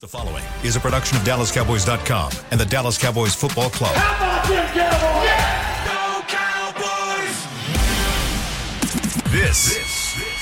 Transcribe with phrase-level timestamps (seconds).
[0.00, 3.92] The following is a production of DallasCowboys.com and the Dallas Cowboys Football Club.
[3.92, 5.28] How about them Cowboys?
[5.84, 7.36] Go Cowboys!
[9.28, 9.76] This,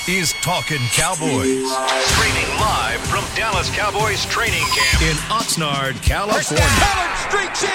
[0.07, 1.67] is Talking Cowboys.
[1.67, 6.63] Streaming live from Dallas Cowboys training camp in Oxnard, California.
[6.79, 7.75] Pollard streaks in.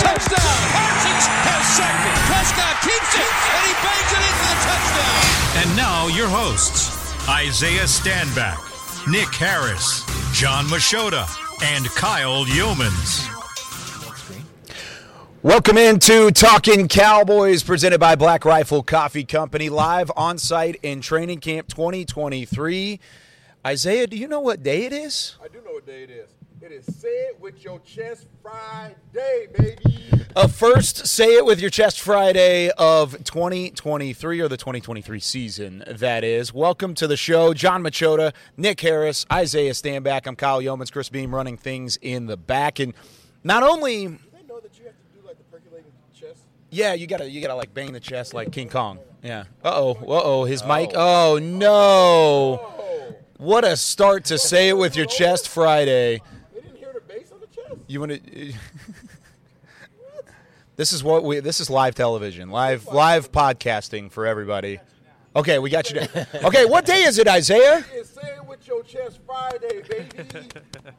[0.00, 0.64] Touchdown.
[0.72, 2.16] Parsons has sacked it.
[2.24, 5.20] Prescott keeps it, and he bangs it into the touchdown.
[5.60, 6.88] And now your hosts,
[7.28, 8.67] Isaiah Stanback,
[9.10, 10.04] Nick Harris,
[10.34, 11.24] John Machota,
[11.62, 13.26] and Kyle Youmans.
[15.42, 21.40] Welcome into Talking Cowboys, presented by Black Rifle Coffee Company, live on site in Training
[21.40, 23.00] Camp 2023.
[23.66, 25.36] Isaiah, do you know what day it is?
[25.42, 26.28] I do know what day it is.
[26.70, 29.78] It is Say It With Your Chest Friday, baby.
[30.36, 36.24] A first Say It With Your Chest Friday of 2023, or the 2023 season, that
[36.24, 36.52] is.
[36.52, 37.54] Welcome to the show.
[37.54, 40.26] John Machota, Nick Harris, Isaiah Stanback.
[40.26, 42.80] I'm Kyle Youmans, Chris Beam running things in the back.
[42.80, 42.92] And
[43.42, 46.40] not only Do they know that you have to do like the percolating chest?
[46.70, 48.98] Yeah, you gotta you gotta like bang the chest like King Kong.
[49.22, 49.44] Yeah.
[49.64, 49.90] Uh oh.
[50.02, 50.44] Uh oh.
[50.44, 50.90] His mic.
[50.94, 52.60] Oh no.
[52.60, 56.20] Oh, What a start to say it with your chest Friday.
[56.54, 57.77] they didn't hear the bass on the chest.
[57.88, 58.52] You want to?
[60.76, 61.40] this is what we.
[61.40, 64.78] This is live television, live live podcasting for everybody.
[65.34, 66.00] Okay, we got you.
[66.00, 66.26] down.
[66.44, 67.82] Okay, what day is it, Isaiah?
[67.94, 70.06] It's Say It With Your Chest Friday, baby.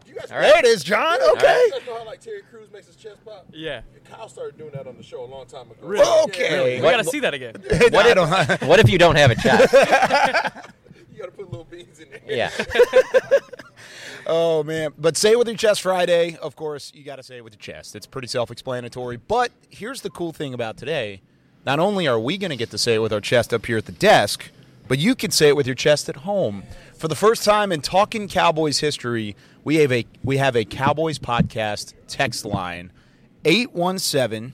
[0.07, 1.19] You guys, There it is, John.
[1.35, 1.63] Okay.
[1.65, 3.45] You guys know how like Terry Crews makes his chest pop?
[3.51, 3.81] Yeah.
[4.09, 5.75] Kyle started doing that on the show a long time ago.
[5.85, 6.23] Really?
[6.23, 6.75] Okay.
[6.77, 7.55] We gotta see that again.
[7.91, 8.61] What I don't.
[8.67, 9.73] What if you don't have a chest?
[11.11, 12.21] You gotta put little beans in there.
[12.25, 12.49] yeah.
[14.27, 14.93] Oh man!
[14.97, 16.37] But say it with your chest Friday.
[16.37, 17.95] Of course, you got to say it with your chest.
[17.95, 19.17] It's pretty self-explanatory.
[19.17, 21.21] But here's the cool thing about today:
[21.65, 23.77] not only are we going to get to say it with our chest up here
[23.77, 24.51] at the desk,
[24.87, 26.63] but you can say it with your chest at home.
[26.95, 31.19] For the first time in Talking Cowboys history, we have a we have a Cowboys
[31.19, 32.91] podcast text line
[33.45, 34.53] 817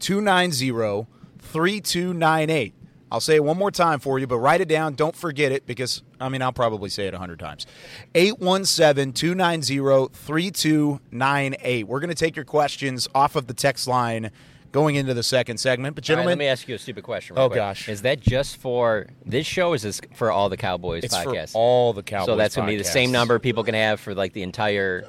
[0.00, 1.06] 290
[1.38, 2.74] 3298.
[3.10, 4.94] I'll say it one more time for you, but write it down.
[4.94, 7.66] Don't forget it because, I mean, I'll probably say it 100 times.
[8.14, 11.86] 817 290 3298.
[11.86, 14.30] We're going to take your questions off of the text line
[14.72, 15.94] going into the second segment.
[15.94, 17.36] But, All right, gentlemen, let me ask you a stupid question.
[17.38, 17.56] Oh, quick.
[17.56, 17.88] gosh.
[17.88, 19.72] Is that just for this show?
[19.72, 21.52] Is this for all the Cowboys it's podcasts?
[21.54, 24.32] all the Cowboys so that's gonna be the same number people can have for like
[24.32, 25.04] the entire.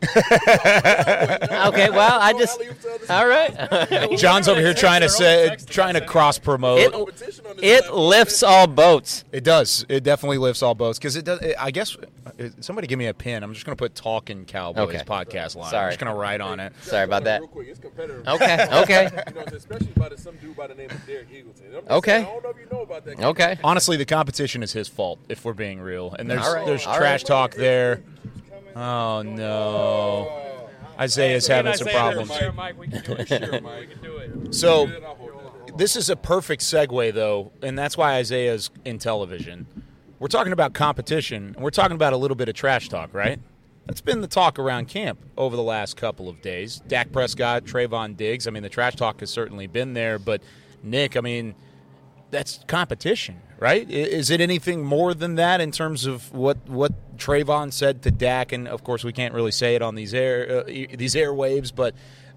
[0.02, 2.60] okay, well, I just.
[3.10, 4.16] All right.
[4.18, 6.78] John's over here trying to say, trying to cross promote.
[6.80, 9.24] It, Competition on this it lifts all boats.
[9.32, 9.84] It does.
[9.88, 11.40] It definitely lifts all boats because it does.
[11.40, 13.42] It, I guess uh, somebody give me a pin.
[13.42, 14.98] I'm just going to put "Talking Cowboys" Okay.
[15.04, 15.70] podcast line.
[15.70, 15.84] Sorry.
[15.86, 16.72] I'm just going to write on it.
[16.82, 17.40] Sorry about that.
[17.40, 18.26] Real quick, it's competitive.
[18.28, 19.08] Okay, okay.
[19.28, 21.88] You know, especially by the, some dude by the name of Derek Eagleton.
[21.90, 22.10] Okay.
[22.10, 23.16] saying, I don't know if you know about that.
[23.18, 23.24] guy.
[23.26, 23.58] Okay.
[23.64, 26.14] Honestly, the competition is his fault if we're being real.
[26.18, 26.66] And there's All right.
[26.66, 27.26] there's All trash right.
[27.26, 28.02] talk there.
[28.80, 30.68] Oh no,
[31.00, 32.30] Isaiah's having some problems.
[32.54, 33.28] Mike, we can do it.
[33.28, 34.54] Sure, Mike, we can do it.
[34.54, 34.88] So
[35.76, 39.66] this is a perfect segue though, and that's why Isaiah's in television.
[40.20, 43.40] We're talking about competition, and we're talking about a little bit of trash talk, right?
[43.86, 46.80] That's been the talk around camp over the last couple of days.
[46.86, 48.46] Dak Prescott, Trevon Diggs.
[48.46, 50.40] I mean, the trash talk has certainly been there, but
[50.84, 51.56] Nick, I mean,
[52.30, 53.88] that's competition, right?
[53.90, 58.52] Is it anything more than that in terms of what what Trevon said to Dak?
[58.52, 61.94] And of course, we can't really say it on these air uh, these airwaves, but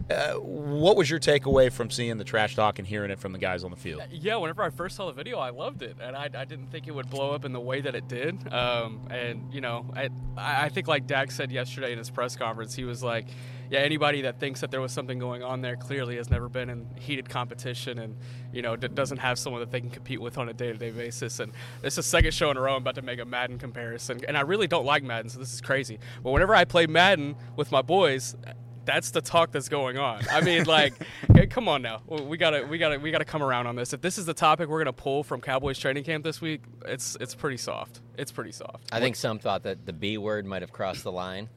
[0.09, 3.37] uh, what was your takeaway from seeing the trash talk and hearing it from the
[3.37, 4.01] guys on the field?
[4.09, 6.87] Yeah, whenever I first saw the video, I loved it, and I, I didn't think
[6.87, 8.51] it would blow up in the way that it did.
[8.51, 12.75] Um, and you know, I I think like Dak said yesterday in his press conference,
[12.75, 13.27] he was like,
[13.71, 16.69] "Yeah, anybody that thinks that there was something going on there clearly has never been
[16.69, 18.15] in heated competition, and
[18.53, 21.39] you know, d- doesn't have someone that they can compete with on a day-to-day basis."
[21.39, 21.51] And
[21.81, 24.21] this is the second show in a row I'm about to make a Madden comparison,
[24.27, 25.97] and I really don't like Madden, so this is crazy.
[26.21, 28.35] But whenever I play Madden with my boys.
[28.83, 30.23] That's the talk that's going on.
[30.31, 30.95] I mean, like,
[31.51, 32.01] come on now.
[32.07, 33.93] We gotta, we gotta, we gotta come around on this.
[33.93, 37.15] If this is the topic we're gonna pull from Cowboys training camp this week, it's
[37.21, 38.01] it's pretty soft.
[38.17, 38.89] It's pretty soft.
[38.91, 41.47] I think some thought that the B word might have crossed the line,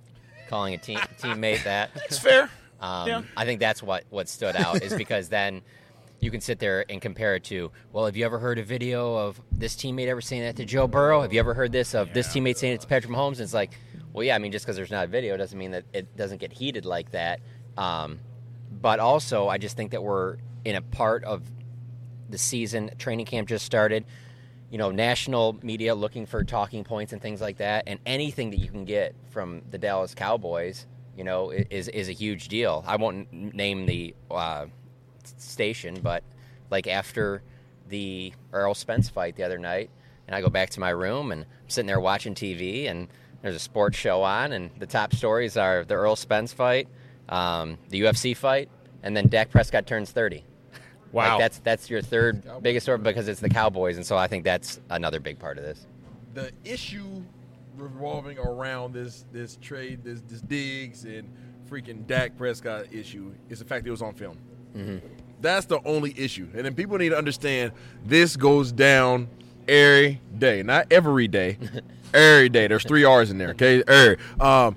[0.49, 1.91] calling a team, teammate that.
[2.07, 2.51] It's fair.
[2.81, 3.23] Um, Yeah.
[3.37, 5.63] I think that's what, what stood out is because then
[6.21, 9.15] you can sit there and compare it to, well, have you ever heard a video
[9.17, 11.23] of this teammate ever saying that to Joe Burrow?
[11.23, 13.33] Have you ever heard this of this teammate saying it to Patrick Mahomes?
[13.33, 13.73] And it's like,
[14.13, 16.39] well, yeah, I mean, just because there's not a video doesn't mean that it doesn't
[16.39, 17.41] get heated like that.
[17.77, 18.21] Um,
[18.81, 21.43] but also, I just think that we're in a part of
[22.31, 22.91] the season.
[22.99, 24.05] Training camp just started.
[24.75, 28.59] You know, national media looking for talking points and things like that, and anything that
[28.59, 32.83] you can get from the Dallas Cowboys, you know, is is a huge deal.
[32.85, 34.67] I won't name the uh,
[35.39, 36.25] station, but
[36.73, 37.45] like after
[37.89, 39.91] the Errol Spence fight the other night,
[40.27, 43.07] and I go back to my room and I'm sitting there watching TV, and
[43.43, 46.89] there's a sports show on, and the top stories are the Errol Spence fight,
[47.29, 48.69] um, the UFC fight,
[49.05, 50.43] and then Dak Prescott turns 30.
[51.15, 51.31] Wow.
[51.31, 54.45] Like that's that's your third biggest story because it's the Cowboys, and so I think
[54.45, 55.87] that's another big part of this.
[56.35, 57.23] the issue
[57.77, 61.33] revolving around this this trade, this this Diggs and
[61.71, 64.39] freaking Dak Prescott issue is the fact that it was on film.
[65.41, 67.73] That's the only issue, and then people need to understand
[68.05, 69.29] this goes down
[69.69, 71.59] every day, not every day,
[72.15, 72.67] every day.
[72.67, 73.83] There's three R's in there, okay?
[73.87, 74.17] Every.
[74.41, 74.75] Um,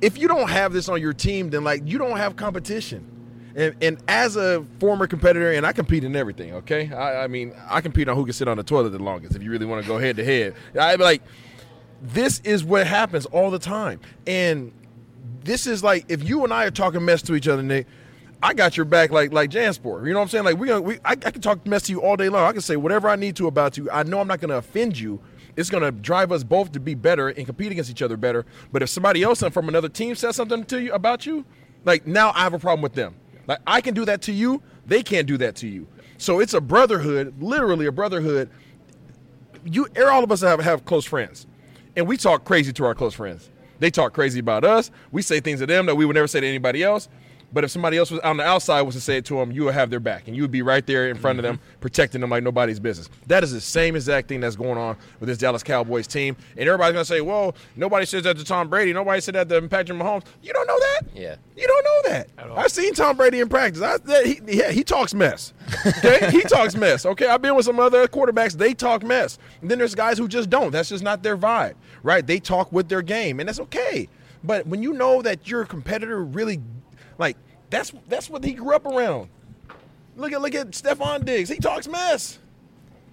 [0.00, 3.06] if you don't have this on your team, then like you don't have competition.
[3.54, 6.92] And, and as a former competitor, and I compete in everything, okay?
[6.92, 9.34] I, I mean, I compete on who can sit on the toilet the longest.
[9.34, 11.22] If you really want to go head to head, I like
[12.02, 14.00] this is what happens all the time.
[14.26, 14.72] And
[15.44, 17.86] this is like if you and I are talking mess to each other, Nick,
[18.42, 20.06] I got your back like like Jansport.
[20.06, 20.44] You know what I'm saying?
[20.44, 22.44] Like we we I, I can talk mess to you all day long.
[22.44, 23.90] I can say whatever I need to about you.
[23.90, 25.20] I know I'm not gonna offend you.
[25.56, 28.46] It's gonna drive us both to be better and compete against each other better.
[28.72, 31.44] But if somebody else from another team says something to you about you,
[31.84, 33.14] like now I have a problem with them.
[33.50, 35.88] Like I can do that to you, they can't do that to you.
[36.18, 38.48] So it's a brotherhood, literally a brotherhood.
[39.64, 41.48] You er, all of us have have close friends
[41.96, 43.50] and we talk crazy to our close friends.
[43.80, 44.92] They talk crazy about us.
[45.10, 47.08] We say things to them that we would never say to anybody else.
[47.52, 49.64] But if somebody else was on the outside was to say it to them, you
[49.64, 51.80] would have their back, and you would be right there in front of them, mm-hmm.
[51.80, 53.08] protecting them like nobody's business.
[53.26, 56.36] That is the same exact thing that's going on with this Dallas Cowboys team.
[56.56, 58.92] And everybody's gonna say, "Well, nobody says that to Tom Brady.
[58.92, 61.00] Nobody said that to Patrick Mahomes." You don't know that.
[61.14, 61.36] Yeah.
[61.56, 62.28] You don't know that.
[62.56, 63.82] I've seen Tom Brady in practice.
[63.82, 65.52] I, that, he, yeah, he talks mess.
[65.98, 67.04] Okay, he talks mess.
[67.04, 68.54] Okay, I've been with some other quarterbacks.
[68.54, 69.38] They talk mess.
[69.60, 70.70] And then there's guys who just don't.
[70.70, 72.26] That's just not their vibe, right?
[72.26, 74.08] They talk with their game, and that's okay.
[74.42, 76.60] But when you know that your competitor really,
[77.20, 77.36] like,
[77.68, 79.28] that's that's what he grew up around.
[80.16, 81.48] Look at look at Stefon Diggs.
[81.48, 82.38] He talks mess.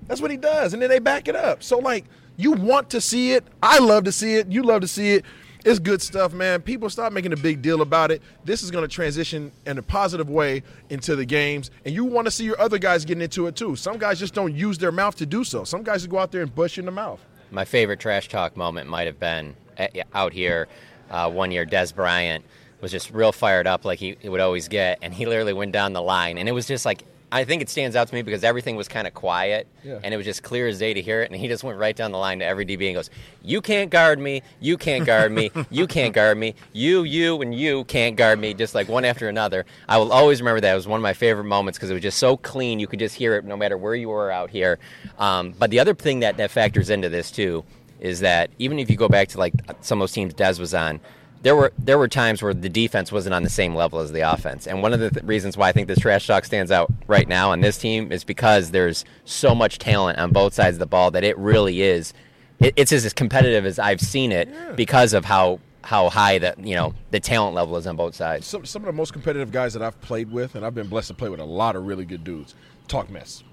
[0.07, 1.61] That's what he does, and then they back it up.
[1.61, 2.05] So like,
[2.37, 3.43] you want to see it.
[3.61, 4.47] I love to see it.
[4.51, 5.25] You love to see it.
[5.65, 6.61] It's good stuff, man.
[6.61, 8.21] People stop making a big deal about it.
[8.45, 12.25] This is going to transition in a positive way into the games, and you want
[12.25, 13.75] to see your other guys getting into it too.
[13.75, 15.65] Some guys just don't use their mouth to do so.
[15.65, 17.19] Some guys just go out there and bush in the mouth.
[17.51, 20.67] My favorite trash talk moment might have been uh, out here
[21.09, 21.65] uh, one year.
[21.65, 22.45] Dez Bryant
[22.81, 25.71] was just real fired up, like he, he would always get, and he literally went
[25.71, 27.03] down the line, and it was just like.
[27.29, 29.99] I think it stands out to me because everything was kind of quiet, Yeah.
[30.01, 31.29] and it was just clear as day to hear it.
[31.29, 33.09] And he just went right down the line to every DB and goes,
[33.43, 34.43] "You can't guard me.
[34.61, 35.51] You can't guard me.
[35.69, 36.55] You can't guard me.
[36.71, 39.65] You, you, and you can't guard me." Just like one after another.
[39.89, 40.71] I will always remember that.
[40.71, 42.79] It was one of my favorite moments because it was just so clean.
[42.79, 44.79] You could just hear it no matter where you were out here.
[45.19, 47.65] Um, but the other thing that that factors into this too
[47.99, 50.73] is that even if you go back to like some of those teams Dez was
[50.73, 51.01] on,
[51.41, 54.21] there were there were times where the defense wasn't on the same level as the
[54.21, 54.67] offense.
[54.67, 57.27] And one of the th- reasons why I think this trash talk stands out right
[57.27, 60.87] now on this team is because there's so much talent on both sides of the
[60.87, 62.13] ball that it really is.
[62.59, 66.75] It, it's as competitive as I've seen it because of how how high the you
[66.75, 68.45] know the talent level is on both sides.
[68.45, 71.09] Some some of the most competitive guys that I've played with, and I've been blessed
[71.09, 72.55] to play with a lot of really good dudes,
[72.87, 73.43] talk mess.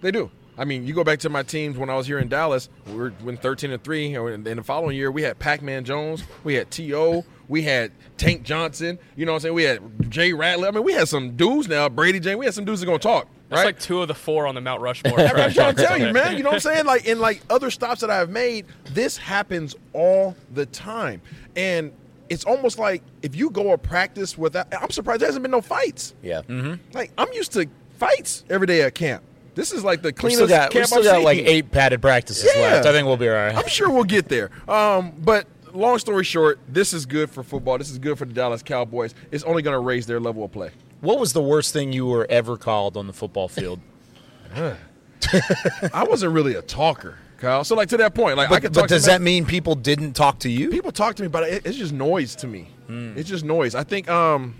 [0.00, 0.30] They do.
[0.58, 2.68] I mean, you go back to my teams when I was here in Dallas.
[2.86, 6.24] We were win thirteen and three, and in the following year we had Pac-Man Jones,
[6.44, 8.98] we had To, we had Tank Johnson.
[9.16, 9.54] You know what I'm saying?
[9.54, 10.68] We had Jay Ratliff.
[10.68, 11.88] I mean, we had some dudes now.
[11.88, 12.38] Bradie James.
[12.38, 13.28] We had some dudes that gonna talk.
[13.48, 13.66] That's right?
[13.66, 15.18] like two of the four on the Mount Rushmore.
[15.20, 16.36] I'm trash trying to tell you, man.
[16.36, 16.86] You know what I'm saying?
[16.86, 21.22] Like in like other stops that I've made, this happens all the time,
[21.56, 21.92] and
[22.28, 25.60] it's almost like if you go a practice without, I'm surprised there hasn't been no
[25.60, 26.14] fights.
[26.22, 26.42] Yeah.
[26.42, 26.74] Mm-hmm.
[26.94, 29.22] Like I'm used to fights every day at camp.
[29.54, 31.24] This is like the We cleanest still got, we camp still I've got seen.
[31.24, 32.62] like eight padded practices Yeah.
[32.62, 32.86] left.
[32.86, 33.54] I think we'll be all right.
[33.54, 34.50] I'm sure we'll get there.
[34.68, 37.76] Um, but long story short, this is good for football.
[37.78, 39.14] This is good for the Dallas Cowboys.
[39.30, 40.70] It's only going to raise their level of play.
[41.00, 43.80] What was the worst thing you were ever called on the football field?
[45.92, 47.64] I wasn't really a talker, Kyle.
[47.64, 50.14] So like to that point, like I but could but does that mean people didn't
[50.14, 50.70] talk to you?
[50.70, 52.68] people talk to me, but it, it's just noise to me.
[52.86, 53.16] Hmm.
[53.16, 53.74] It's just noise.
[53.74, 54.54] I think, um,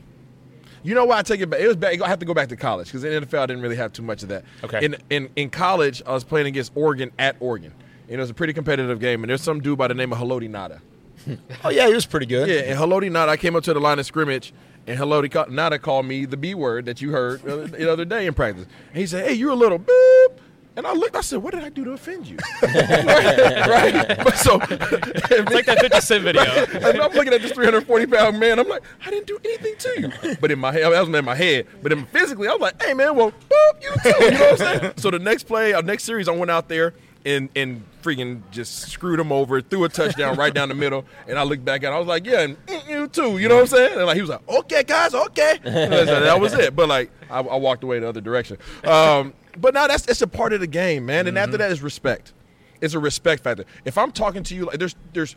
[0.83, 1.61] you know why I take it back?
[1.61, 2.01] It was back.
[2.01, 4.03] I have to go back to college because in NFL I didn't really have too
[4.03, 4.45] much of that.
[4.65, 4.85] Okay.
[4.85, 7.73] In in in college, I was playing against Oregon at Oregon.
[8.09, 10.19] And it was a pretty competitive game, and there's some dude by the name of
[10.19, 10.81] Haloti Ngata.
[11.65, 12.49] Oh yeah, he was pretty good.
[12.49, 14.53] Yeah, and Haloti Ngata, I came up to the line of scrimmage,
[14.89, 18.35] and Haloti Ngata called me the B word that you heard the other day in
[18.35, 18.67] practice.
[18.89, 20.39] And he said, "Hey, you're a little boop."
[20.75, 21.17] And I looked.
[21.17, 24.17] I said, "What did I do to offend you?" right?
[24.25, 26.43] But so, It's like that 50 Cent video.
[26.43, 28.59] and I'm looking at this 340 pound man.
[28.59, 30.37] I'm like, I didn't do anything to you.
[30.41, 31.67] But in my head, that was in my head.
[31.83, 34.25] But in physically, I was like, hey man, well, boop, you too.
[34.25, 34.93] You know what I'm saying?
[34.97, 38.88] So the next play, our next series, I went out there and and freaking just
[38.88, 41.05] screwed him over, threw a touchdown right down the middle.
[41.29, 43.38] And I looked back at, it, I was like, yeah, and mm, you too.
[43.38, 43.99] You know what I'm saying?
[43.99, 45.59] And like he was like, okay, guys, okay.
[45.64, 46.75] So that was it.
[46.75, 48.57] But like, I, I walked away the other direction.
[48.85, 51.26] Um, but now that's it's a part of the game, man.
[51.26, 51.59] And after mm-hmm.
[51.59, 52.32] that is respect.
[52.80, 53.64] It's a respect factor.
[53.85, 55.37] If I'm talking to you, like there's there's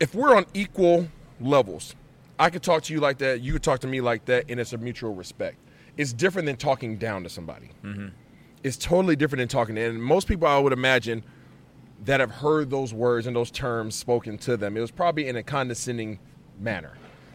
[0.00, 1.08] if we're on equal
[1.40, 1.94] levels,
[2.38, 4.60] I could talk to you like that, you could talk to me like that, and
[4.60, 5.56] it's a mutual respect.
[5.96, 7.70] It's different than talking down to somebody.
[7.82, 8.08] Mm-hmm.
[8.62, 9.78] It's totally different than talking.
[9.78, 11.24] And most people, I would imagine,
[12.04, 15.36] that have heard those words and those terms spoken to them, it was probably in
[15.36, 16.18] a condescending
[16.60, 16.92] manner.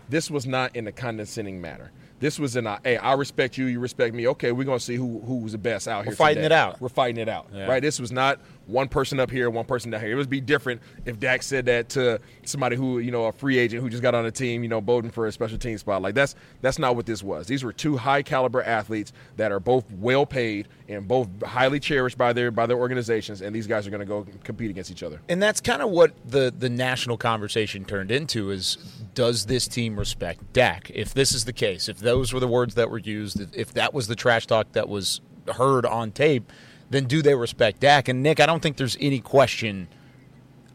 [0.09, 1.91] This was not in a condescending manner.
[2.21, 4.27] This was an hey, I respect you, you respect me.
[4.29, 6.11] Okay, we're gonna see who who's the best out here.
[6.11, 6.55] We're fighting today.
[6.55, 6.79] it out.
[6.79, 7.65] We're fighting it out, Yeah.
[7.67, 7.81] right?
[7.81, 10.11] This was not one person up here, one person down here.
[10.11, 13.57] It would be different if Dak said that to somebody who, you know, a free
[13.57, 16.01] agent who just got on a team, you know, Bowden for a special team spot.
[16.01, 17.47] Like that's that's not what this was.
[17.47, 22.17] These were two high caliber athletes that are both well paid and both highly cherished
[22.17, 25.03] by their by their organizations, and these guys are going to go compete against each
[25.03, 25.19] other.
[25.27, 28.77] And that's kind of what the the national conversation turned into is
[29.15, 30.89] does this team respect Dak?
[30.93, 33.73] If this is the case, if those were the words that were used, if- if
[33.73, 35.21] that was the trash talk that was
[35.55, 36.51] heard on tape,
[36.91, 38.07] then do they respect Dak?
[38.07, 39.87] And Nick, I don't think there's any question.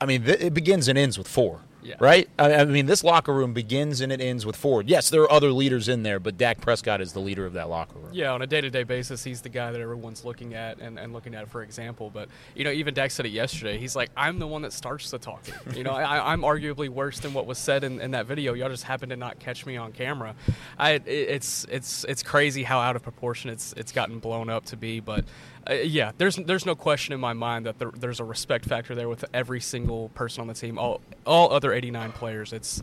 [0.00, 1.60] I mean, th- it begins and ends with four.
[1.86, 1.94] Yeah.
[2.00, 2.28] Right?
[2.36, 4.88] I I mean, this locker room begins and it ends with Ford.
[4.88, 7.68] Yes, there are other leaders in there, but Dak Prescott is the leader of that
[7.68, 8.10] locker room.
[8.12, 11.34] Yeah, on a day-to-day basis, he's the guy that everyone's looking at and, and looking
[11.36, 12.10] at for example.
[12.12, 13.78] But you know, even Dak said it yesterday.
[13.78, 17.18] He's like, "I'm the one that starts the talking." You know, I, I'm arguably worse
[17.18, 18.54] than what was said in, in that video.
[18.54, 20.34] Y'all just happened to not catch me on camera.
[20.78, 24.64] I, it, it's it's it's crazy how out of proportion it's it's gotten blown up
[24.66, 25.00] to be.
[25.00, 25.26] But
[25.68, 28.94] uh, yeah, there's there's no question in my mind that there, there's a respect factor
[28.94, 32.52] there with every single person on the team, all all other 89 players.
[32.52, 32.82] It's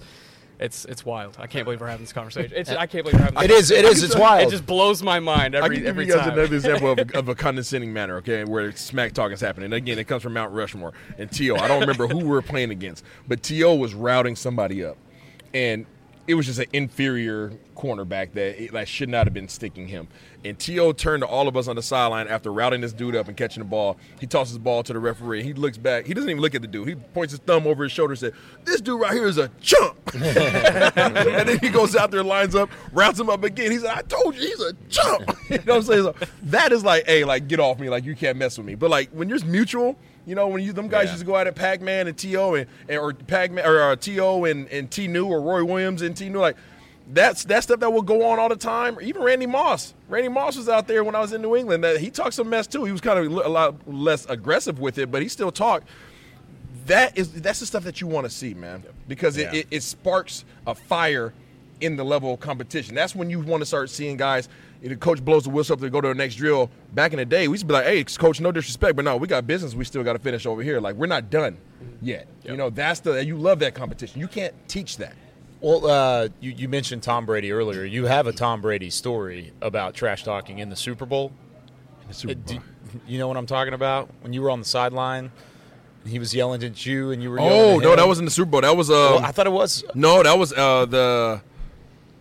[0.60, 1.36] it's it's wild.
[1.40, 2.52] I can't believe we're having this conversation.
[2.56, 3.44] It's, I can't believe we're having.
[3.44, 3.72] It This is.
[3.72, 4.04] It is.
[4.04, 4.48] It's wild.
[4.48, 6.34] it just blows my mind I every can give every you guys time.
[6.38, 9.66] another example of, of a condescending manner, okay, where smack talk is happening.
[9.66, 11.56] And again, it comes from Mount Rushmore and T.O.
[11.56, 13.75] I don't remember who we were playing against, but T.O.
[13.75, 14.98] was routing somebody up.
[15.54, 15.86] And
[16.25, 20.08] it was just an inferior cornerback that, that should not have been sticking him.
[20.46, 20.94] And T.O.
[20.94, 23.62] turned to all of us on the sideline after routing this dude up and catching
[23.62, 23.98] the ball.
[24.20, 25.44] He tosses the ball to the referee.
[25.44, 26.06] He looks back.
[26.06, 26.88] He doesn't even look at the dude.
[26.88, 29.50] He points his thumb over his shoulder and said, This dude right here is a
[29.62, 29.98] chump.
[30.13, 33.72] and then he goes out there, lines up, routes him up again.
[33.72, 35.30] He said, I told you he's a chump.
[35.50, 36.03] you know what I'm saying?
[36.03, 38.75] So that is like, hey, like get off me, like you can't mess with me.
[38.75, 41.12] But like when you're mutual, you know, when you them guys Yeah.
[41.12, 42.56] used to go out at Pac-Man and T.O.
[42.56, 44.46] and, and or Pac-Man or uh, T.O.
[44.46, 45.08] and, and T.
[45.08, 46.30] New or Roy Williams and T.
[46.30, 46.56] New, like
[47.12, 48.98] that's that stuff that will go on all the time.
[49.01, 49.94] Even Randy Moss.
[50.08, 51.84] Randy Moss was out there when I was in New England.
[51.84, 52.86] That he talked some mess too.
[52.86, 55.88] He was kind of a lot less aggressive with it, but he still talked
[56.86, 59.60] that is that's the stuff that you want to see, man, because it, Yeah.
[59.62, 61.34] it, it sparks a fire
[61.82, 62.96] in the level of competition.
[62.96, 64.48] That's when you want to start seeing guys.
[64.84, 66.70] You know, coach blows the whistle up to go to the next drill.
[66.94, 69.16] Back in the day, we used to be like, "Hey, coach, no disrespect, but no,
[69.16, 69.74] we got business.
[69.74, 70.82] We still got to finish over here.
[70.82, 71.58] Like we're not done
[72.02, 72.28] yet.
[72.44, 74.20] You know, that's the you love that competition.
[74.20, 75.13] You can't teach that.
[75.62, 77.86] Well, uh, you, you mentioned Tom Brady earlier.
[77.86, 81.32] You have a Tom Brady story about trash talking in the Super Bowl.
[82.10, 82.60] The Uh, do-
[83.08, 84.10] you know what I'm talking about?
[84.20, 85.32] When you were on the sideline,
[86.06, 87.40] he was yelling at you, and you were.
[87.40, 88.60] yelling Oh no, that wasn't the Super Bowl.
[88.62, 89.86] That was um, Well, I thought it was.
[89.96, 91.42] No, that was uh the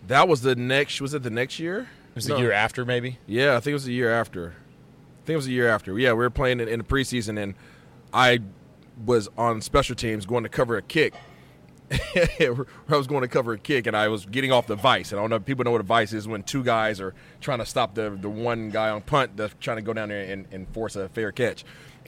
[0.07, 1.01] that was the next.
[1.01, 1.89] Was it the next year?
[2.15, 2.35] Was No.
[2.35, 3.17] the year after, maybe.
[3.27, 4.49] Yeah, I think it was the year after.
[4.49, 5.97] I think it was the year after.
[5.97, 7.55] Yeah, we were playing in, in the preseason, and
[8.13, 8.39] I
[9.05, 11.13] was on special teams going to cover a kick.
[12.15, 12.49] I
[12.89, 15.11] was going to cover a kick, and I was getting off the vice.
[15.11, 17.13] And I don't know if people know what a vice is when two guys are
[17.41, 20.23] trying to stop the the one guy on punt that's trying to go down there
[20.23, 21.63] and, and force a fair catch.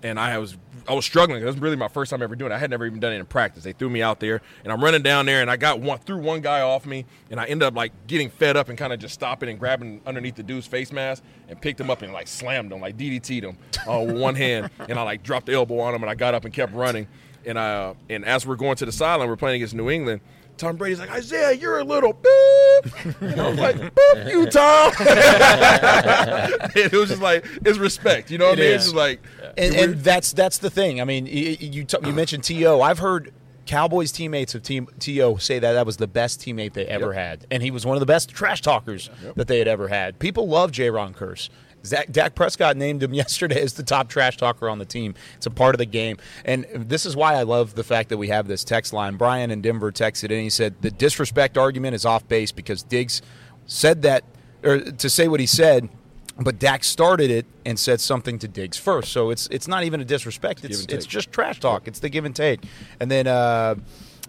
[0.05, 0.55] And I was
[0.87, 1.41] I was struggling.
[1.41, 2.55] It was really my first time ever doing it.
[2.55, 3.63] I had never even done it in practice.
[3.63, 6.17] They threw me out there, and I'm running down there, and I got one threw
[6.17, 8.99] one guy off me, and I ended up like getting fed up and kind of
[8.99, 12.27] just stopping and grabbing underneath the dude's face mask and picked him up and like
[12.27, 13.57] slammed him, like DDT'd him
[13.89, 16.35] uh, with one hand, and I like dropped the elbow on him, and I got
[16.35, 17.07] up and kept running.
[17.45, 20.21] And I uh, and as we're going to the sideline, we're playing against New England.
[20.57, 23.15] Tom Brady's like, Isaiah, you're a little boop.
[23.21, 24.93] And I was like, boop you, Tom.
[26.75, 28.31] it was just like, it's respect.
[28.31, 28.71] You know what It I mean?
[28.71, 28.75] is.
[28.75, 29.19] It's just like,
[29.57, 31.01] And, and that's that's the thing.
[31.01, 32.81] I mean, y- y- you t- you mentioned To.
[32.81, 33.33] I've heard
[33.65, 37.15] Cowboys teammates of team To say that that was the best teammate they ever Yep.
[37.15, 40.19] had, and he was one of the best trash talkers that they had ever had.
[40.19, 40.89] People love J.
[40.89, 41.49] Ron Curse.
[41.85, 45.15] Zach, Dak Prescott named him yesterday as the top trash talker on the team.
[45.35, 48.17] It's a part of the game, and this is why I love the fact that
[48.17, 49.15] we have this text line.
[49.15, 50.43] Brian in Denver texted in.
[50.43, 53.21] He said the disrespect argument is off base because Diggs
[53.65, 54.23] said that,
[54.63, 55.89] or to say what he said.
[56.37, 60.01] But Dak started it and said something to Diggs first, so it's it's not even
[60.01, 60.65] a disrespect.
[60.65, 61.87] It's and it's just trash talk.
[61.87, 62.59] It's the give and take.
[62.99, 63.75] And then uh,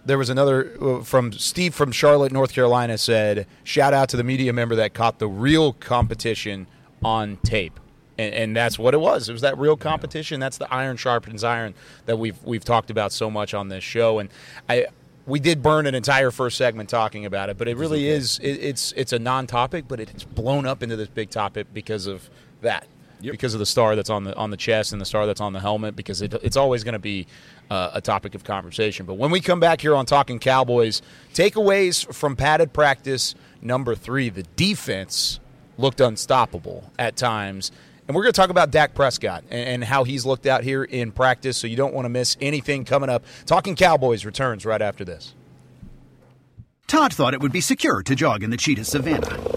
[0.05, 2.97] there was another uh, from Steve from Charlotte, North Carolina.
[2.97, 6.67] Said shout out to the media member that caught the real competition
[7.03, 7.79] on tape.
[8.17, 9.29] And, and that's what it was.
[9.29, 10.39] It was that real competition.
[10.39, 11.75] That's the iron sharpens iron
[12.05, 14.19] that we've we've talked about so much on this show.
[14.19, 14.29] And
[14.67, 14.87] I
[15.25, 18.53] we did burn an entire first segment talking about it, but it really is it,
[18.53, 22.29] it's it's a non-topic, but it's blown up into this big topic because of
[22.61, 22.87] that.
[23.21, 25.53] because of the star that's on the on the chest and the star that's on
[25.53, 27.27] the helmet because it, it's always going to be
[27.69, 29.05] uh, a topic of conversation.
[29.05, 31.01] But when we come back here on Talking Cowboys,
[31.33, 35.39] takeaways from padded practice number three: the defense
[35.77, 37.71] looked unstoppable at times.
[38.07, 41.11] And we're going to talk about Dak Prescott and, how he's looked out here in
[41.11, 43.23] practice, so you don't want to miss anything coming up.
[43.45, 45.33] Talking Cowboys returns right after this.
[46.87, 49.56] Todd thought it would be secure to jog in the cheetah savannah.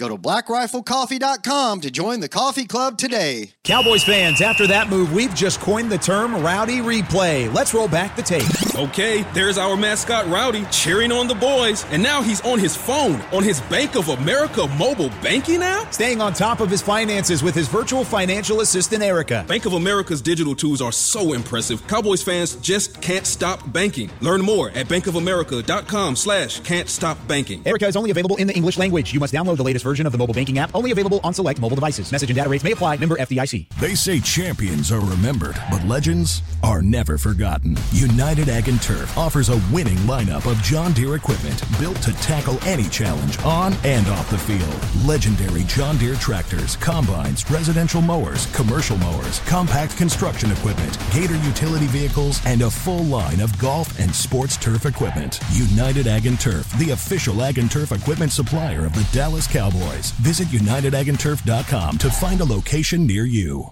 [0.00, 3.52] Go to blackriflecoffee.com to join the coffee club today.
[3.64, 7.52] Cowboys fans, after that move, we've just coined the term Rowdy Replay.
[7.52, 8.48] Let's roll back the tape.
[8.76, 13.20] Okay, there's our mascot Rowdy cheering on the boys, and now he's on his phone
[13.30, 15.92] on his Bank of America mobile banking app?
[15.92, 19.44] Staying on top of his finances with his virtual financial assistant, Erica.
[19.46, 21.86] Bank of America's digital tools are so impressive.
[21.88, 24.08] Cowboys fans just can't stop banking.
[24.22, 27.60] Learn more at bankofamerica.com slash can't stop banking.
[27.66, 29.12] Erica is only available in the English language.
[29.12, 31.60] You must download the latest version of the mobile banking app, only available on select
[31.60, 32.12] mobile devices.
[32.12, 32.96] Message and data rates may apply.
[32.96, 33.68] Member FDIC.
[33.80, 37.76] They say champions are remembered, but legends are never forgotten.
[37.92, 42.58] United Ag and Turf offers a winning lineup of John Deere equipment built to tackle
[42.64, 45.06] any challenge on and off the field.
[45.06, 52.40] Legendary John Deere tractors, combines, residential mowers, commercial mowers, compact construction equipment, Gator utility vehicles,
[52.46, 55.40] and a full line of golf and sports turf equipment.
[55.52, 59.79] United Ag and Turf, the official Ag and Turf equipment supplier of the Dallas Cowboys.
[60.20, 63.70] Visit UnitedAgAndTurf.com to find a location near you.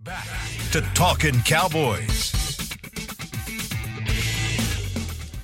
[0.00, 0.28] Back
[0.72, 2.32] to Talking Cowboys.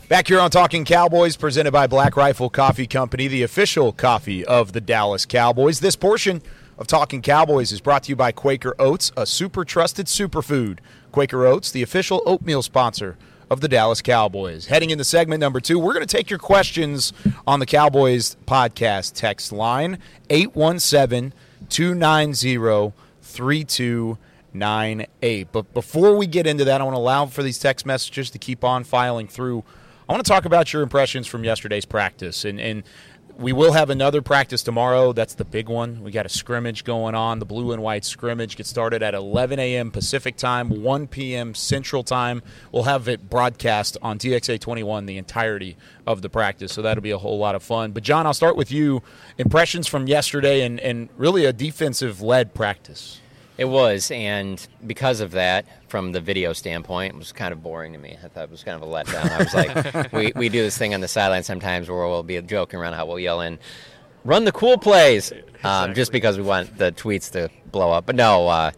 [0.09, 4.72] Back here on Talking Cowboys, presented by Black Rifle Coffee Company, the official coffee of
[4.72, 5.81] the Dallas Cowboys.
[5.81, 6.40] This portion
[6.79, 10.79] of Talking Cowboys is brought to you by Quaker Oats, a super trusted superfood.
[11.11, 13.16] Quaker Oats, the official oatmeal sponsor
[13.50, 14.66] of the Dallas Cowboys.
[14.66, 17.12] Heading into segment number two, we're going to take your questions
[17.46, 19.98] on the Cowboys podcast text line
[20.30, 21.33] 817
[21.68, 25.48] 290 3298.
[25.52, 28.38] But before we get into that, I want to allow for these text messages to
[28.38, 29.64] keep on filing through.
[30.09, 32.44] I want to talk about your impressions from yesterday's practice.
[32.44, 32.85] And, and
[33.38, 35.12] we will have another practice tomorrow.
[35.12, 36.03] That's the big one.
[36.03, 37.38] We got a scrimmage going on.
[37.38, 39.90] The blue and white scrimmage gets started at 11 a.m.
[39.90, 41.55] Pacific time, 1 p.m.
[41.55, 42.42] Central time.
[42.70, 47.11] We'll have it broadcast on DXA 21 the entirety of the practice, so that'll be
[47.11, 47.92] a whole lot of fun.
[47.92, 49.03] But John, I'll start with you.
[49.38, 53.20] Impressions from yesterday and, and really a defensive led practice.
[53.57, 57.92] It was, and because of that, from the video standpoint, it was kind of boring
[57.92, 58.18] to me.
[58.20, 59.30] I thought it was kind of a letdown.
[59.30, 62.42] I was like, we, we do this thing on the sideline sometimes where we'll be
[62.42, 63.61] joking around how we'll yell in,
[64.24, 68.07] run the cool plays, um, just because we want the tweets to blow up.
[68.07, 68.72] But no, uh,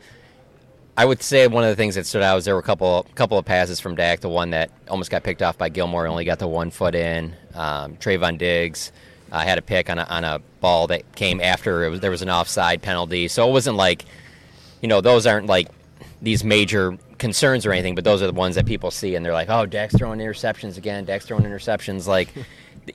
[0.94, 3.07] I would say one of the things that stood out was there were a couple
[3.14, 4.20] couple of passes from Dak.
[4.20, 6.94] The one that almost got picked off by Gilmore and only got the one foot
[6.94, 7.35] in.
[7.55, 8.92] Um, Trevon Diggs
[9.33, 12.20] uh, had a pick on a, on a ball that came after was, there was
[12.20, 13.26] an offside penalty.
[13.29, 14.05] So it wasn't like,
[14.83, 15.68] you know, those aren't like
[16.20, 19.33] these major concerns or anything, but those are the ones that people see and they're
[19.33, 21.05] like, oh, Dak's throwing interceptions again.
[21.05, 22.07] Dak's throwing interceptions.
[22.07, 22.29] Like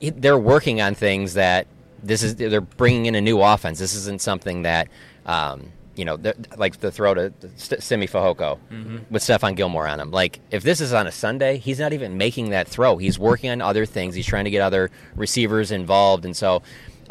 [0.00, 1.66] they're working on things that
[2.02, 3.78] this is they're bringing in a new offense.
[3.78, 4.88] This isn't something that.
[5.26, 6.18] Um, you know,
[6.56, 8.98] like the throw to Simi Fehoko mm-hmm.
[9.10, 10.10] with Stephon Gilmore on him.
[10.10, 12.96] Like, if this is on a Sunday, he's not even making that throw.
[12.96, 14.14] He's working on other things.
[14.14, 16.24] He's trying to get other receivers involved.
[16.24, 16.62] And so,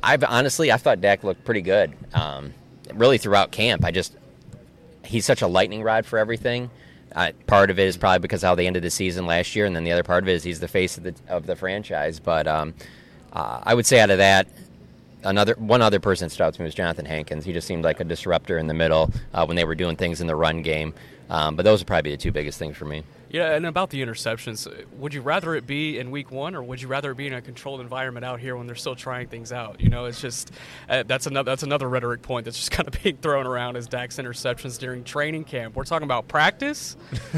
[0.02, 2.54] I've honestly, I thought Dak looked pretty good, um,
[2.94, 3.86] really throughout camp.
[3.86, 4.16] I just,
[5.06, 6.72] he's such a lightning rod for everything.
[7.16, 9.76] Uh, part of it is probably because how they ended the season last year, and
[9.76, 12.20] then the other part of it is he's the face of the of the franchise.
[12.20, 12.74] But um,
[13.34, 14.48] uh, I would say out of that,
[15.24, 17.46] another one other person that stood out to me was Johnathan Hankins.
[17.46, 20.22] He just seemed like a disruptor in the middle uh, when they were doing things
[20.22, 20.94] in the run game.
[21.30, 23.04] Um, but those would probably be the two biggest things for me.
[23.32, 24.68] Yeah, and about the interceptions,
[24.98, 27.34] would you rather it be in week one, or would you rather it be in
[27.34, 29.80] a controlled environment out here when they're still trying things out?
[29.80, 30.52] You know, it's just
[30.90, 33.88] uh, that's another that's another rhetoric point that's just kind of being thrown around as
[33.88, 35.76] Dak's interceptions during training camp.
[35.76, 36.98] We're talking about practice.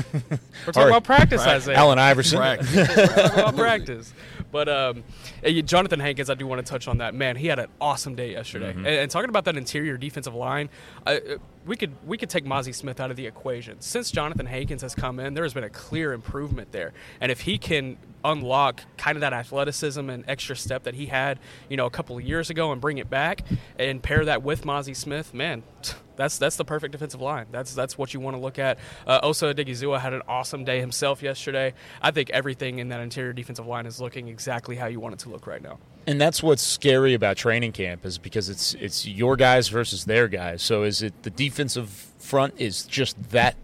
[0.65, 1.56] We're talking about practice, Right.
[1.56, 1.77] Isaiah.
[1.77, 2.39] Allen Iverson.
[2.39, 4.13] We're talking about practice.
[4.51, 5.03] But um,
[5.43, 7.15] Johnathan Hankins, I do want to touch on that.
[7.15, 8.71] Man, he had an awesome day yesterday.
[8.71, 8.77] Mhm.
[8.77, 10.69] And, and talking about that interior defensive line,
[11.08, 13.79] uh, uh, we could we could take Mazi Smith out of the equation.
[13.82, 16.93] Since Johnathan Hankins has come in, there has been a clear improvement there.
[17.19, 21.39] And if he can unlock kind of that athleticism and extra step that he had,
[21.67, 23.41] you know, a couple of years ago and bring it back
[23.78, 25.62] and pair that with Mazi Smith, man,
[26.15, 27.48] that's that's the perfect defensive line.
[27.52, 28.80] That's that's what you want to look at.
[29.06, 31.74] Uh, Osa Odighizuwa had an awesome day himself yesterday.
[32.02, 35.19] I think everything in that interior defensive line is looking exactly how you want it
[35.19, 35.80] to look right now.
[36.08, 40.30] And that's what's scary about training camp is because it's it's your guys versus their
[40.30, 40.62] guys.
[40.62, 43.56] So is it the defensive front is just that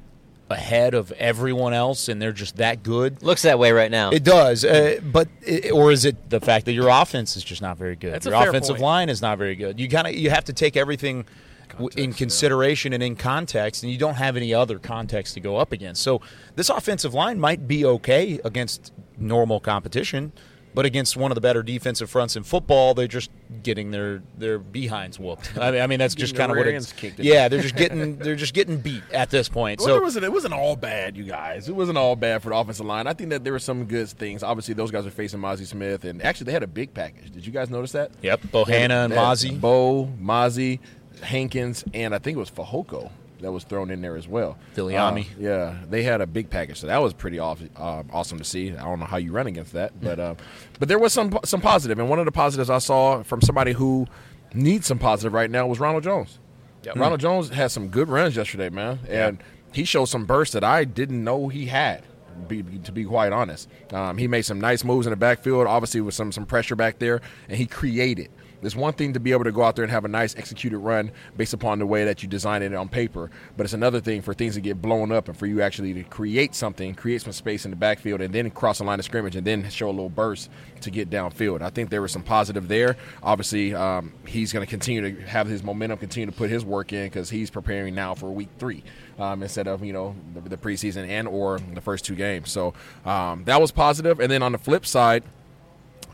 [0.49, 3.21] ahead of everyone else and they're just that good?
[3.21, 4.11] Looks that way right now.
[4.11, 7.61] It does, uh, but it, or is it the fact that your offense is just
[7.61, 8.13] not very good?
[8.13, 8.83] That's a your fair offensive point.
[8.83, 9.79] line is not very good.
[9.79, 11.25] You kind of you have to take everything
[11.69, 15.57] w in consideration and in context, and you don't have any other context to go
[15.57, 16.01] up against.
[16.01, 16.21] So
[16.55, 20.31] this offensive line might be okay against normal competition,
[20.73, 23.31] but against one of the better defensive fronts in football, they're just
[23.63, 25.57] getting their their behinds whooped.
[25.57, 26.87] I mean, I mean that's just kind of what rear it's.
[26.87, 27.25] ends kicked in.
[27.25, 29.79] Yeah, they're just getting they're just getting beat at this point.
[29.79, 31.69] Well, So there wasn't, it wasn't all bad, you guys.
[31.69, 33.07] It wasn't all bad for the offensive line.
[33.07, 34.43] I think that there were some good things.
[34.43, 37.31] Obviously, those guys are facing Mazi Smith, and actually, they had a big package.
[37.31, 38.11] Did you guys notice that?
[38.21, 39.59] Yep, Bohanna and they Mazi.
[39.59, 40.79] Bo, Mazi,
[41.21, 44.57] Hankins, and I think it was Fehoko that was thrown in there as well.
[44.75, 45.25] Viliami.
[45.25, 48.43] Uh, yeah, they had a big package, so that was pretty aw- uh, awesome to
[48.43, 48.71] see.
[48.75, 50.35] I don't know how you run against that, but uh,
[50.79, 51.99] but there was some some positive.
[51.99, 54.07] and one of the positives I saw from somebody who
[54.53, 56.39] needs some positive right now was Ronald Jones.
[56.83, 56.95] Yep.
[56.95, 60.83] Ronald Jones had some good runs yesterday, man, and he showed some bursts that I
[60.85, 62.03] didn't know he had.
[62.47, 65.67] Be, to be quite honest, um, he made some nice moves in the backfield.
[65.67, 68.29] Obviously, with some some pressure back there, and he created.
[68.61, 70.77] It's one thing to be able to go out there and have a nice executed
[70.77, 74.21] run based upon the way that you design it on paper, but it's another thing
[74.21, 77.31] for things to get blown up and for you actually to create something, create some
[77.31, 79.91] space in the backfield, and then cross the line of scrimmage and then show a
[79.91, 80.49] little burst
[80.81, 81.61] to get downfield.
[81.61, 82.97] I think there was some positive there.
[83.23, 86.93] Obviously, um, he's going to continue to have his momentum, continue to put his work
[86.93, 88.83] in because he's preparing now for week three
[89.17, 92.51] um, instead of you know the, the preseason and or the first two games.
[92.51, 92.73] So
[93.05, 94.19] um, that was positive.
[94.19, 95.23] And then on the flip side,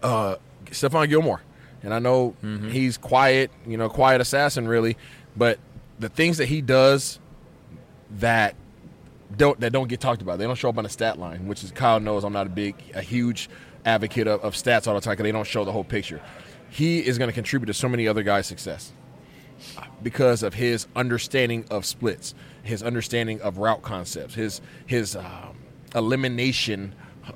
[0.04, 1.42] uh, Stephon Gilmore.
[1.86, 2.36] And I know
[2.70, 4.98] he's quiet, you know, quiet assassin really,
[5.38, 5.60] but
[6.00, 7.20] the things that he does
[8.20, 8.56] that
[9.36, 11.48] don't that don't get talked about, they don't show up on the stat line.
[11.48, 13.50] Which is Kyle knows I'm not a big, a huge
[13.86, 16.22] advocate of, of stats all the time because they don't show the whole picture.
[16.70, 18.92] He is going to contribute to so many other guys' success
[20.04, 25.56] because of his understanding of splits, his understanding of route concepts, his his um,
[25.94, 26.94] elimination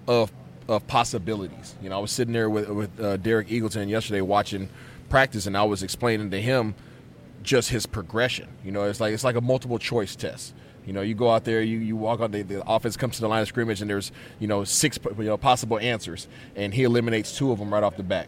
[0.08, 0.32] of
[0.70, 1.76] of possibilities.
[1.82, 4.70] You know, I was sitting there with with uh, Derek Eagleton yesterday watching
[5.10, 6.76] practice, and I was explaining to him
[7.42, 8.48] just his progression.
[8.64, 10.54] You know, it's like it's like a multiple choice test.
[10.86, 13.22] You know, you go out there, you, you walk on the, the offense comes to
[13.22, 16.84] the line of scrimmage, and there's you know six you know possible answers, and he
[16.84, 18.28] eliminates two of them right off the bat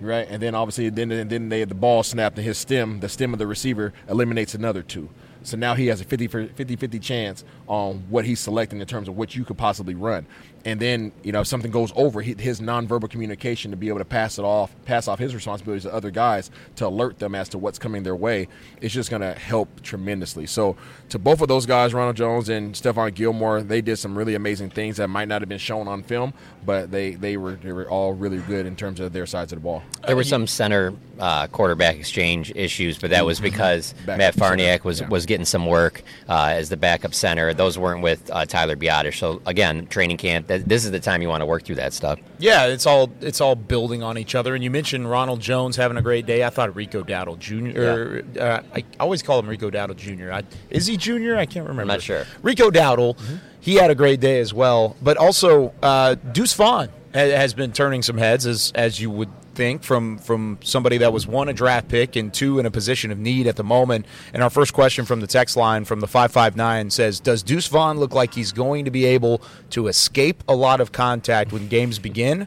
[0.00, 0.26] right?
[0.30, 3.38] And then obviously, then then they the ball snapped and his stem, the stem of
[3.38, 5.10] the receiver, eliminates another two.
[5.42, 9.08] So now he has a 50 50 50 chance on what he's selecting in terms
[9.08, 10.26] of what you could possibly run.
[10.64, 14.04] And then, you know, if something goes over, his nonverbal communication to be able to
[14.04, 17.58] pass it off, pass off his responsibilities to other guys to alert them as to
[17.58, 18.46] what's coming their way,
[18.80, 20.46] is just going to help tremendously.
[20.46, 20.76] So,
[21.08, 24.70] to both of those guys, Ronald Jones and Stephon Gilmore, they did some really amazing
[24.70, 27.88] things that might not have been shown on film, but they, they, were, they were
[27.88, 29.82] all really good in terms of their sides of the ball.
[30.06, 35.00] There were some center uh, quarterback exchange issues, but that was because Matt Farniok was,
[35.00, 35.08] yeah.
[35.08, 37.54] was getting some work uh, as the backup center.
[37.54, 39.14] Those weren't with uh, Tyler Biadasz.
[39.14, 40.48] So again, training camp.
[40.48, 42.18] That, this is the time you want to work through that stuff.
[42.38, 44.54] Yeah, it's all it's all building on each other.
[44.56, 46.44] And you mentioned Ronald Jones having a great day.
[46.44, 48.40] I thought Rico Dowdle Jr.
[48.40, 50.32] Uh, I always call him Rico Dowdle Jr.
[50.32, 51.36] I, is he Jr.?
[51.36, 51.82] I can't remember.
[51.82, 52.26] I'm not sure.
[52.42, 53.16] Rico Dowdle,
[53.60, 54.96] he had a great day as well.
[55.00, 59.82] But also uh, Deuce Vaughn has been turning some heads, as as you would think
[59.82, 63.18] from from somebody that was one a draft pick and two in a position of
[63.18, 64.06] need at the moment.
[64.32, 67.42] And our first question from the text line from the five five nine says, "Does
[67.42, 71.52] Deuce Vaughn look like he's going to be able to escape a lot of contact
[71.52, 72.46] when games begin?"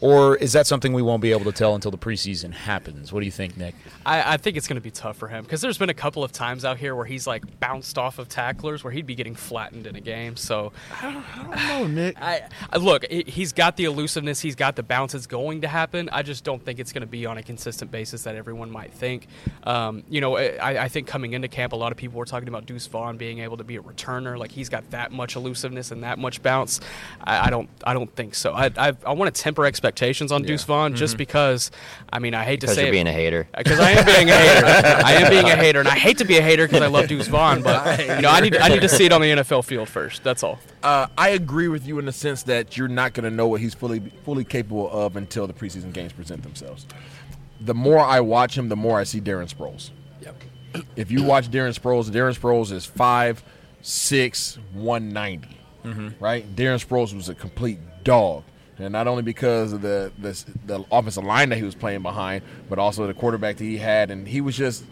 [0.00, 3.12] Or is that something we won't be able to tell until the preseason happens?
[3.12, 3.74] What do you think, Nick?
[4.06, 6.24] I, I think it's going to be tough for him because there's been a couple
[6.24, 9.34] of times out here where he's like bounced off of tacklers where he'd be getting
[9.34, 10.36] flattened in a game.
[10.36, 12.16] So I don't know, Nick.
[12.18, 15.14] I, I look, he- he's got the elusiveness, he's got the bounce.
[15.14, 16.08] It's going to happen.
[16.12, 18.94] I just don't think it's going to be on a consistent basis that everyone might
[18.94, 19.26] think.
[19.64, 22.48] Um, you know, I, I think coming into camp, a lot of people were talking
[22.48, 24.38] about Deuce Vaughn being able to be a returner.
[24.38, 26.80] Like he's got that much elusiveness and that much bounce.
[27.22, 28.54] I, I don't, I don't think so.
[28.54, 29.89] I, I, I want to temper expectations
[30.32, 31.18] on Deuce Vaughn just Mhm.
[31.18, 31.70] because.
[32.12, 33.48] I mean, I hate to Because say you're it- being a hater.
[33.56, 34.66] because I am being a hater.
[35.04, 37.08] I am being a hater, and I hate to be a hater because I love
[37.08, 39.62] Deuce Vaughn, but you know, I need I need to see it on the NFL
[39.64, 40.22] field first.
[40.24, 40.58] That's all.
[40.82, 43.60] Uh, I agree with you in the sense that you're not going to know what
[43.60, 46.86] he's fully fully capable of until the preseason games present themselves.
[47.60, 49.90] The more I watch him, the more I see Darren Sproles.
[50.22, 50.42] Yep.
[50.96, 53.42] If you watch Darren Sproles, Darren Sproles is five,
[53.82, 55.56] six, one ninety.
[55.84, 56.14] Mhm.
[56.20, 56.44] Right?
[56.56, 58.44] Darren Sproles was a complete dog.
[58.80, 62.42] And not only because of the, the the offensive line that he was playing behind,
[62.68, 64.84] but also the quarterback that he had, and he was just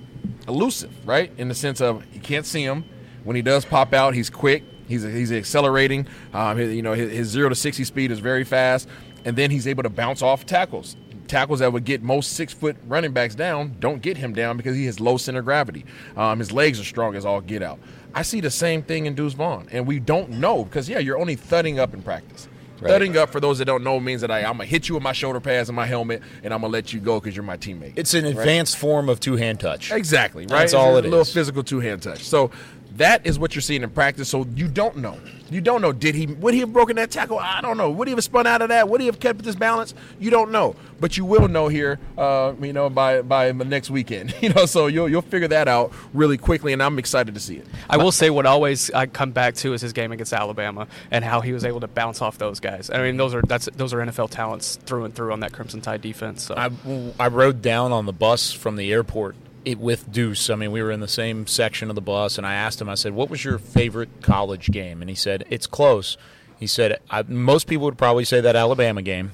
[0.46, 1.32] elusive, right?
[1.38, 2.84] In the sense of you can't see him
[3.24, 4.14] when he does pop out.
[4.14, 4.64] He's quick.
[4.88, 6.06] He's he's accelerating.
[6.32, 8.88] Um, you know his, his zero to sixty speed is very fast,
[9.24, 10.96] and then he's able to bounce off tackles.
[11.26, 14.74] Tackles that would get most six foot running backs down don't get him down because
[14.74, 15.84] he has low center gravity.
[16.16, 17.78] Um, his legs are strong as all get out.
[18.14, 21.18] I see the same thing in Deuce Vaughn, and we don't know because yeah, you're
[21.18, 22.48] only thudding up in practice.
[22.80, 22.90] Right.
[22.90, 25.02] Thudding up for those that don't know means that I, I'm gonna hit you with
[25.02, 27.56] my shoulder pads and my helmet, and I'm gonna let you go because you're my
[27.56, 27.94] teammate.
[27.96, 28.30] It's an Right?
[28.36, 29.90] advanced form of two hand touch.
[29.90, 30.60] Exactly, right?
[30.60, 31.08] That's all it is.
[31.08, 32.24] A little physical two hand touch.
[32.24, 32.50] So
[32.98, 34.28] that is what you're seeing in practice.
[34.28, 35.18] So you don't know.
[35.50, 35.92] You don't know.
[35.92, 37.38] Did he would he have broken that tackle?
[37.38, 37.90] I don't know.
[37.90, 38.88] Would he have spun out of that?
[38.88, 39.94] Would he have kept his balance?
[40.18, 40.76] You don't know.
[41.00, 44.34] But you will know here, uh, you know, by by the next weekend.
[44.48, 47.56] You know, so you'll you'll figure that out really quickly, and I'm excited to see
[47.56, 47.66] it.
[47.90, 51.24] I will say what always I come back to is his game against Alabama and
[51.24, 52.88] how he was able to bounce off those guys.
[52.88, 55.80] I mean, those are that's those are NFL talents through and through on that Crimson
[55.80, 56.44] Tide defense.
[56.44, 56.70] So I,
[57.18, 59.34] I rode down on the bus from the airport
[59.68, 60.50] it, with Deuce.
[60.50, 62.88] I mean, we were in the same section of the bus, and I asked him,
[62.88, 65.00] I said, What was your favorite college game?
[65.00, 66.16] And he said, It's close.
[66.58, 69.32] He said, Most people would probably say that Alabama game.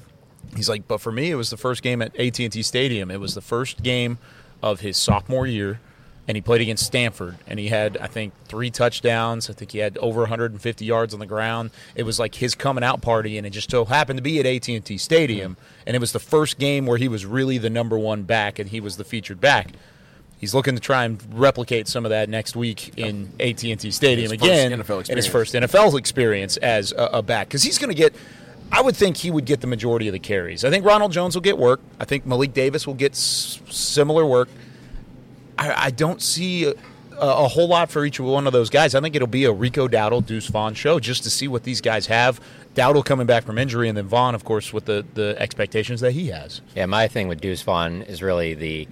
[0.55, 3.09] He's like, But for me, it was the first game at AT&T Stadium.
[3.09, 4.17] It was the first game
[4.61, 5.79] of his sophomore year.
[6.27, 9.47] And he played against Stanford, and he had, I think, three touchdowns.
[9.47, 11.69] I think he had over 150 yards on the ground.
[11.93, 14.47] It was like his coming out party, and it just so happened to be at
[14.47, 15.55] AT&T Stadium.
[15.85, 18.71] And it was the first game where he was really the number one back, and
[18.71, 19.73] he was the featured back.
[20.37, 24.39] He's looking to try and replicate some of that next week in AT&T Stadium His
[24.39, 27.89] first again, NFL in his first NFL experience as a, a back, because he's going
[27.89, 28.13] to get.
[28.71, 30.65] I would think he would get the majority of the carries.
[30.65, 31.79] I think Ronald Jones will get work.
[31.99, 34.49] I think Malik Davis will get s- similar work.
[35.57, 36.73] I, I don't see a,
[37.19, 38.95] a whole lot for each one of those guys.
[38.95, 41.79] I think it'll be a Rico Dowdle, Deuce Vaughn show just to see what these
[41.79, 42.41] guys have.
[42.73, 46.11] Dowdle coming back from injury, and then Vaughn, of course, with the, the expectations that
[46.11, 46.61] he has.
[46.75, 48.87] Yeah, my thing with Deuce Vaughn is really the.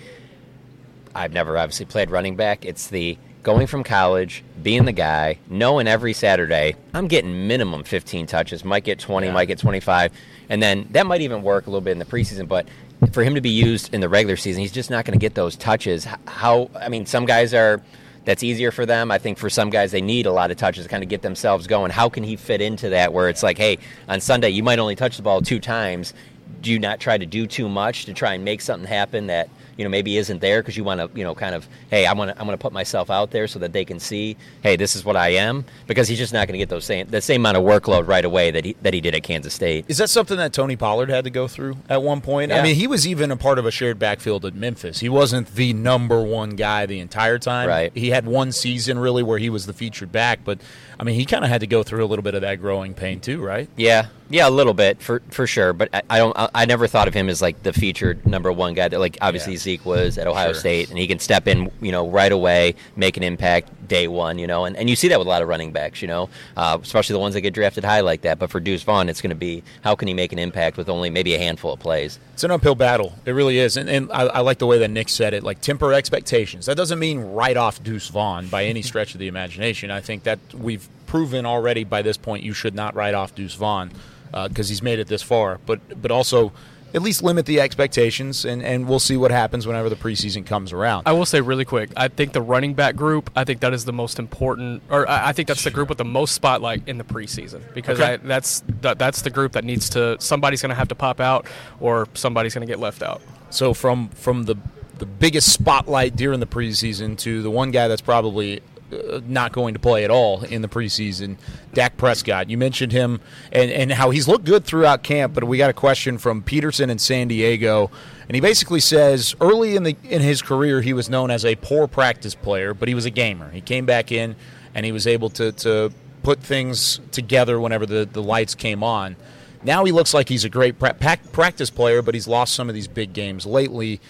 [1.15, 2.65] I've never obviously played running back.
[2.65, 8.25] It's the going from college, being the guy, knowing every Saturday I'm getting minimum 15
[8.25, 10.11] touches, might get 20, might get 25,
[10.49, 12.47] and then that might even work a little bit in the preseason.
[12.47, 12.67] But
[13.11, 15.35] for him to be used in the regular season, he's just not going to get
[15.35, 16.07] those touches.
[16.25, 16.69] How?
[16.75, 17.81] I mean, some guys are.
[18.25, 19.11] That's easier for them.
[19.11, 21.21] I think for some guys, they need a lot of touches to kind of get
[21.21, 21.91] themselves going.
[21.91, 24.95] How can he fit into that where it's like, hey, on Sunday, you might only
[24.95, 26.13] touch the ball two times.
[26.61, 29.49] Do you not try to do too much to try and make something happen that
[29.77, 32.13] you know maybe isn't there because you want to you know kind of hey I
[32.13, 34.75] want to I'm going to put myself out there so that they can see hey
[34.75, 37.21] this is what I am because he's just not going to get those same the
[37.21, 39.85] same amount of workload right away that he that he did at Kansas State.
[39.87, 42.51] Is that something that Tony Pollard had to go through at one point?
[42.51, 44.99] I mean, he was even a part of a shared backfield at Memphis.
[44.99, 47.67] He wasn't the number one guy the entire time.
[47.67, 47.91] Right.
[47.95, 50.59] He had one season really where he was the featured back, but
[50.99, 52.93] I mean, he kind of had to go through a little bit of that growing
[52.93, 53.69] pain too, right?
[53.75, 55.73] Yeah, yeah, a little bit for for sure.
[55.73, 56.37] But I, I don't.
[56.37, 58.87] I, I never thought of him as like the featured number one guy.
[58.87, 60.59] That like obviously Zeke was at Ohio Sure.
[60.59, 64.37] State, and he can step in, you know, right away, make an impact day one,
[64.37, 66.29] you know, and, and you see that with a lot of running backs, you know,
[66.57, 68.39] uh, especially the ones that get drafted high like that.
[68.39, 70.89] But for Deuce Vaughn, it's going to be how can he make an impact with
[70.89, 72.19] only maybe a handful of plays.
[72.33, 73.13] It's an uphill battle.
[73.25, 73.77] It really is.
[73.77, 76.65] And, and I, I like the way that Nick said it, like temper expectations.
[76.65, 79.91] That doesn't mean write off Deuce Vaughn by any stretch of the imagination.
[79.91, 83.55] I think that we've proven already by this point you should not write off Deuce
[83.55, 83.91] Vaughn
[84.31, 85.59] because he's made it this far.
[85.65, 86.51] But but also
[86.93, 90.71] at least limit the expectations, and, and we'll see what happens whenever the preseason comes
[90.71, 91.03] around.
[91.07, 91.89] I will say really quick.
[91.97, 93.31] I think the running back group.
[93.35, 95.97] I think that is the most important, or I I think that's the group with
[95.97, 98.13] the most spotlight in the preseason because Okay.
[98.13, 100.17] I, that's that, that's the group that needs to.
[100.19, 101.47] Somebody's going to have to pop out,
[101.79, 103.21] or somebody's going to get left out.
[103.49, 104.55] So from from the
[104.99, 108.61] the biggest spotlight during the preseason to the one guy that's probably
[108.93, 111.37] Uh, not going to play at all in the preseason.
[111.73, 113.19] Dak Prescott, you mentioned him
[113.51, 116.89] and, and how he's looked good throughout camp, but we got a question from Peterson
[116.89, 117.89] in San Diego,
[118.27, 121.55] and he basically says early in the in his career he was known as a
[121.55, 123.49] poor practice player, but he was a gamer.
[123.51, 124.35] He came back in
[124.75, 129.15] and he was able to to put things together whenever the, the lights came on.
[129.61, 132.75] Now he looks like he's a great pra- practice player, but he's lost some of
[132.75, 134.01] these big games lately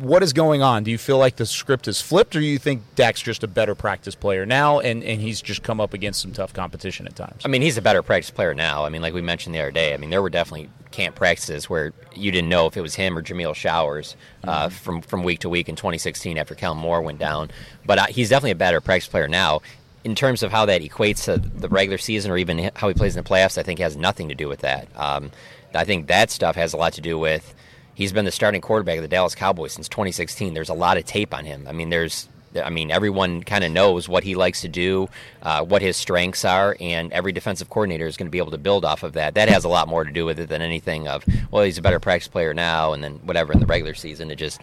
[0.00, 0.82] what is going on?
[0.82, 3.48] Do you feel like the script is flipped, or do you think Dak's just a
[3.48, 7.14] better practice player now, and, and he's just come up against some tough competition at
[7.14, 7.42] times?
[7.44, 8.84] I mean, he's a better practice player now.
[8.84, 11.68] I mean, like we mentioned the other day, I mean, there were definitely camp practices
[11.68, 14.74] where you didn't know if it was him or Jameill Showers uh, mm-hmm.
[14.74, 17.50] from from week to week in 2016 after Kellen Moore went down.
[17.84, 19.60] But uh, he's definitely a better practice player now.
[20.02, 23.14] In terms of how that equates to the regular season or even how he plays
[23.14, 24.88] in the playoffs, I think has nothing to do with that.
[24.96, 25.30] Um,
[25.74, 27.54] I think that stuff has a lot to do with
[28.00, 30.54] He's been the starting quarterback of the Dallas Cowboys since 2016.
[30.54, 31.66] There's a lot of tape on him.
[31.68, 35.10] I mean, there's I mean, everyone kind of knows what he likes to do,
[35.42, 38.58] uh, what his strengths are, and every defensive coordinator is going to be able to
[38.58, 39.34] build off of that.
[39.34, 41.82] That has a lot more to do with it than anything of, well, he's a
[41.82, 44.30] better practice player now, and then whatever in the regular season.
[44.30, 44.62] It just,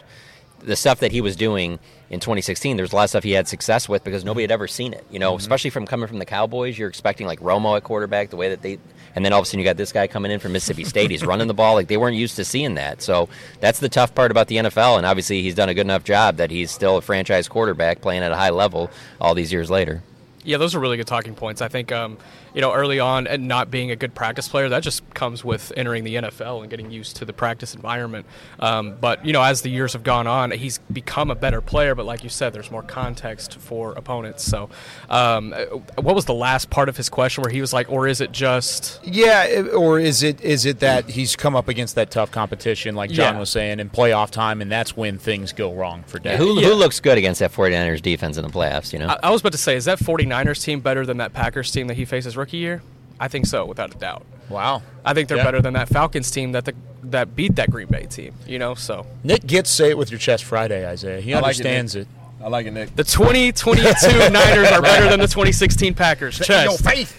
[0.62, 1.78] the stuff that he was doing
[2.10, 4.68] in 2016, there's a lot of stuff he had success with because nobody had ever
[4.68, 5.06] seen it.
[5.12, 5.40] You know, mm-hmm.
[5.40, 8.62] especially from coming from the Cowboys, you're expecting like Romo at quarterback, the way that
[8.62, 8.80] they
[9.18, 11.10] and then all of a sudden you got this guy coming in from Mississippi State.
[11.10, 13.02] He's running the ball like they weren't used to seeing that.
[13.02, 14.98] So that's the tough part about the NFL.
[14.98, 18.22] And obviously he's done a good enough job that he's still a franchise quarterback playing
[18.22, 20.04] at a high level all these years later.
[20.44, 21.64] Yeah, those are really good talking points.
[21.64, 22.20] I think um,
[22.58, 25.72] you know, early on and not being a good practice player, that just comes with
[25.78, 28.26] entering the NFL and getting used to the practice environment.
[28.60, 31.94] Um, but, you know, as the years have gone on, he's become a better player.
[31.94, 34.44] But like you said, there's more context for opponents.
[34.44, 34.72] So,
[35.08, 35.52] um,
[35.98, 38.32] what was the last part of his question where he was like, or is it
[38.32, 39.02] just.
[39.04, 43.12] Yeah, or is it is it that he's come up against that tough competition, like
[43.12, 43.40] John yeah.
[43.40, 46.40] was saying, in playoff time, and that's when things go wrong for Dak?
[46.40, 46.70] Who, yeah.
[46.70, 49.10] who looks good against that 49ers defense in the playoffs, you know?
[49.10, 51.86] I, I was about to say, is that 49ers team better than that Packers team
[51.86, 52.82] that he faces rookie year?
[53.20, 54.26] I think so, without a doubt.
[54.50, 54.82] Wow.
[55.04, 55.44] I think they're yeah.
[55.44, 58.34] better than that Falcons team that the, that beat that Green Bay team.
[58.46, 61.20] You know, so Nick gets say it with your chest Friday, Isaiah.
[61.20, 62.46] He I understands like it, it.
[62.46, 62.96] I like it, Nick.
[62.96, 66.38] The 2022 Niners are better than the 2016 Packers.
[66.38, 66.50] Chest.
[66.50, 67.16] No faith.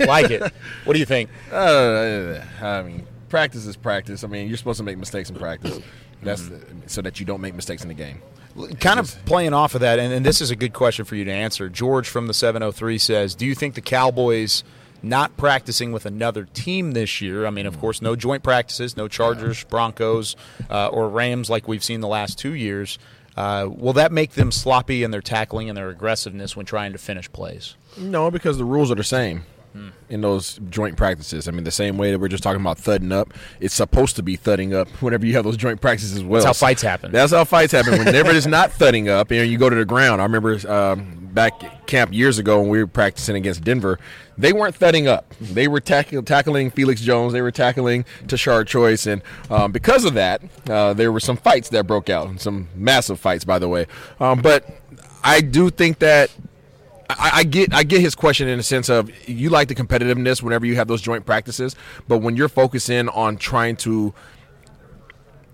[0.06, 0.42] like it.
[0.84, 1.30] What do you think?
[1.50, 4.22] Uh, I mean, practice is practice.
[4.22, 5.80] I mean, you're supposed to make mistakes in practice.
[6.24, 6.80] That's mm-hmm.
[6.86, 8.22] so that you don't make mistakes in the game.
[8.78, 11.24] Kind of playing off of that, and, and this is a good question for you
[11.24, 11.68] to answer.
[11.68, 14.64] George from the 703 says, "Do you think the Cowboys?"
[15.02, 17.44] not practicing with another team this year.
[17.44, 20.34] I mean, of course, no joint practices, no Chargers, Broncos,
[20.70, 22.98] uh, or Rams like we've seen the last two years.
[23.36, 26.98] Uh, will that make them sloppy in their tackling and their aggressiveness when trying to
[26.98, 27.74] finish plays?
[27.98, 29.44] No, because the rules are the same
[30.08, 31.48] in those joint practices.
[31.48, 34.22] I mean, the same way that we're just talking about thudding up, it's supposed to
[34.22, 36.42] be thudding up whenever you have those joint practices as well.
[36.42, 37.10] That's how fights happen.
[37.10, 37.98] That's how fights happen.
[37.98, 40.20] Whenever it's not thudding up and you go to the ground.
[40.20, 43.98] I remember um, back camp years ago when we were practicing against Denver,
[44.38, 45.34] they weren't thudding up.
[45.40, 47.32] They were tack- tackling Felix Jones.
[47.32, 49.06] They were tackling Tashard Choice.
[49.06, 53.18] And um, because of that, uh, there were some fights that broke out, some massive
[53.18, 53.86] fights, by the way.
[54.20, 54.68] Um, but
[55.24, 56.30] I do think that
[57.10, 60.42] I, I, get I get his question in the sense of you like the competitiveness
[60.42, 61.76] whenever you have those joint practices,
[62.08, 64.14] but when you're focusing on trying to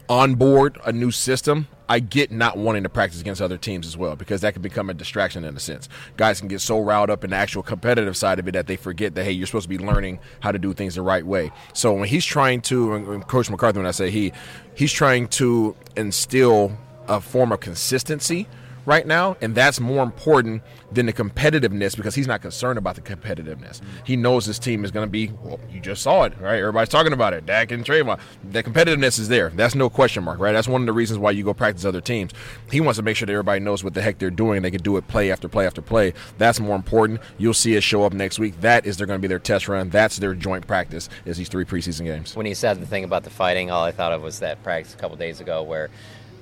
[0.09, 4.15] onboard a new system, I get not wanting to practice against other teams as well
[4.15, 5.89] because that can become a distraction in a sense.
[6.17, 8.77] Guys can get so riled up in the actual competitive side of it that they
[8.77, 11.51] forget that hey, you're supposed to be learning how to do things the right way.
[11.73, 14.33] So when he's trying to, and Coach McCarthy, when I say he,
[14.77, 16.77] he's trying to instill
[17.09, 18.47] a form of consistency
[18.87, 20.63] right now, and that's more important
[20.93, 23.81] than the competitiveness because he's not concerned about the competitiveness.
[24.05, 25.33] He knows his team is going to be.
[25.43, 26.59] Well, you just saw it, right?
[26.59, 27.47] Everybody's talking about it.
[27.47, 28.19] Dak and Trevon.
[28.51, 29.51] The competitiveness is there.
[29.51, 30.53] That's no question mark, right?
[30.53, 32.33] That's one of the reasons why you go practice other teams.
[32.71, 34.63] He wants to make sure that everybody knows what the heck they're doing.
[34.63, 36.13] They can do it play after play after play.
[36.39, 37.21] That's more important.
[37.39, 38.61] You'll see it show up next week.
[38.61, 39.91] That is they're going to be their test run.
[39.91, 41.09] That's their joint practice.
[41.25, 42.35] Is these three preseason games.
[42.37, 44.95] When he said the thing about the fighting, all I thought of was that practice
[44.95, 45.91] a couple days ago where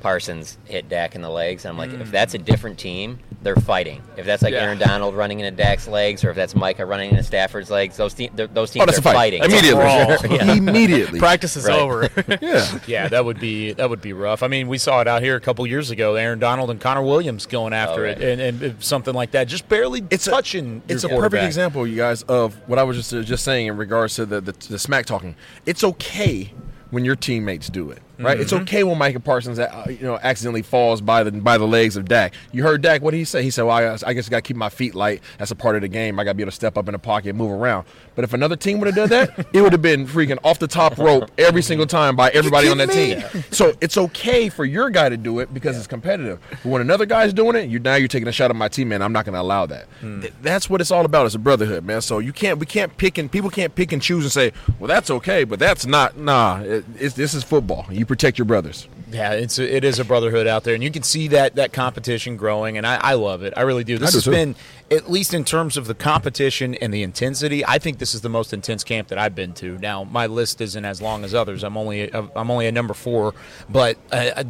[0.00, 1.64] Parsons hit Dak in the legs.
[1.64, 2.00] And I'm like, mm.
[2.00, 4.02] if that's a different team, they're fighting.
[4.16, 4.62] If that's like yeah.
[4.62, 8.14] Aaron Donald running into Dak's legs, or if that's Micah running into Stafford's legs, those
[8.14, 9.84] te- those teams oh, are fighting immediately.
[10.36, 10.52] yeah.
[10.58, 11.78] Immediately, practice is right.
[11.78, 12.10] over.
[12.40, 14.42] yeah, yeah, that would be that would be rough.
[14.42, 16.16] I mean, we saw it out here a couple years ago.
[16.16, 18.20] Aaron Donald and Connor Williams going after oh, right.
[18.20, 20.82] it, and, and, something like that, just barely it's touching.
[20.88, 23.76] A, it's a perfect example, you guys, of what I was just just saying in
[23.76, 25.36] regards to the, the the smack talking.
[25.64, 26.52] It's okay
[26.90, 28.38] when your teammates do it right?
[28.40, 28.62] It's Mhm.
[28.62, 32.06] okay when Micah Parsons, uh, you know, accidentally falls by the by the legs of
[32.06, 32.34] Dak.
[32.52, 33.02] You heard Dak.
[33.02, 33.42] What did he say?
[33.42, 35.22] He said, "Well, I, I guess I got to keep my feet light.
[35.38, 36.18] That's a part of the game.
[36.18, 38.24] I got to be able to step up in the pocket and move around." But
[38.24, 40.98] if another team would have done that, it would have been freaking off the top
[40.98, 43.44] rope every single time by everybody on that kidding team.
[43.50, 46.40] So it's okay for your guy to do it because it's competitive.
[46.50, 48.88] But when another guy's doing it, you now you're taking a shot at my team,
[48.88, 49.02] man.
[49.02, 49.86] I'm not going to allow that.
[50.00, 51.26] Th- That's what it's all about.
[51.26, 52.00] It's a brotherhood, man.
[52.00, 54.88] So you can't we can't pick and people can't pick and choose and say, well,
[54.88, 56.16] that's okay, but that's not.
[56.18, 57.86] Nah, it, it's, this is football.
[57.90, 58.88] You protect your brothers.
[59.10, 61.72] Yeah, it's a, it is a brotherhood out there, and you can see that that
[61.72, 63.54] competition growing, and I, I love it.
[63.56, 63.98] I really do.
[63.98, 64.30] This do has too.
[64.32, 64.56] been,
[64.90, 68.28] at least in terms of the competition and the intensity, I think this is the
[68.28, 69.78] most intense camp that I've been to.
[69.78, 71.62] Now, my list isn't as long as others.
[71.62, 73.34] I'm only a, I'm only a number four,
[73.68, 74.44] but I, I,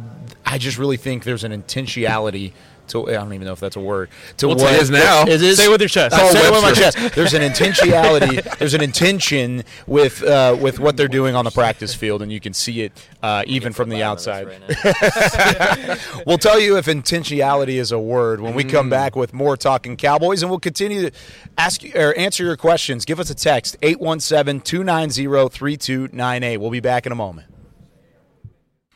[0.45, 2.53] I just really think there's an intentionality.
[2.89, 4.09] To, I don't even know if that's a word.
[4.37, 5.23] To Well, what it is now.
[5.23, 5.57] It is.
[5.57, 6.15] Say it with your chest.
[6.15, 7.15] I Paul say it with my chest.
[7.15, 8.57] There's an intentionality.
[8.59, 12.39] There's an intention with uh, with what they're doing on the practice field, and you
[12.39, 12.91] can see it
[13.23, 14.47] uh, even from the outside.
[16.25, 18.91] we'll tell you if intentionality is a word when we come Mm.
[18.91, 21.11] back with more talking Cowboys, and we'll continue to
[21.57, 23.05] ask you, or answer your questions.
[23.05, 26.57] Give us a text 817-290-3298.
[26.59, 27.47] We'll be back in a moment.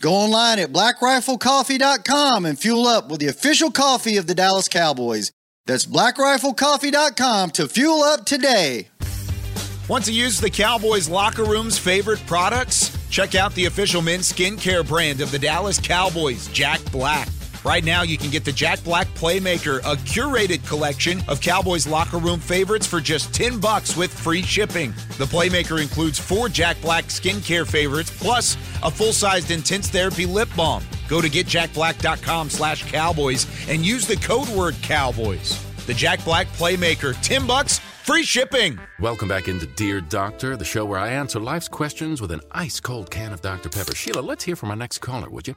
[0.00, 5.30] Go online at blackriflecoffee.com and fuel up with the official coffee of the Dallas Cowboys.
[5.66, 8.88] That's blackriflecoffee.com to fuel up today.
[9.88, 12.96] Want to use the Cowboys locker room's favorite products?
[13.10, 17.28] Check out the official men's skincare brand of the Dallas Cowboys, Jack Black.
[17.64, 22.16] Right now, you can get the Jack Black Playmaker, a curated collection of Cowboys locker
[22.16, 24.92] room favorites for just 10 bucks with free shipping.
[25.18, 30.82] The Playmaker includes four Jack Black skincare favorites plus a full-sized intense therapy lip balm.
[31.06, 35.62] Go to getjackblack.com slash cowboys and use the code word cowboys.
[35.84, 38.80] The Jack Black Playmaker, 10 bucks, free shipping.
[39.00, 42.80] Welcome back into Dear Doctor, the show where I answer life's questions with an ice
[42.80, 43.68] cold can of Dr.
[43.68, 43.94] Pepper.
[43.94, 45.56] Sheila, let's hear from our next caller, would you?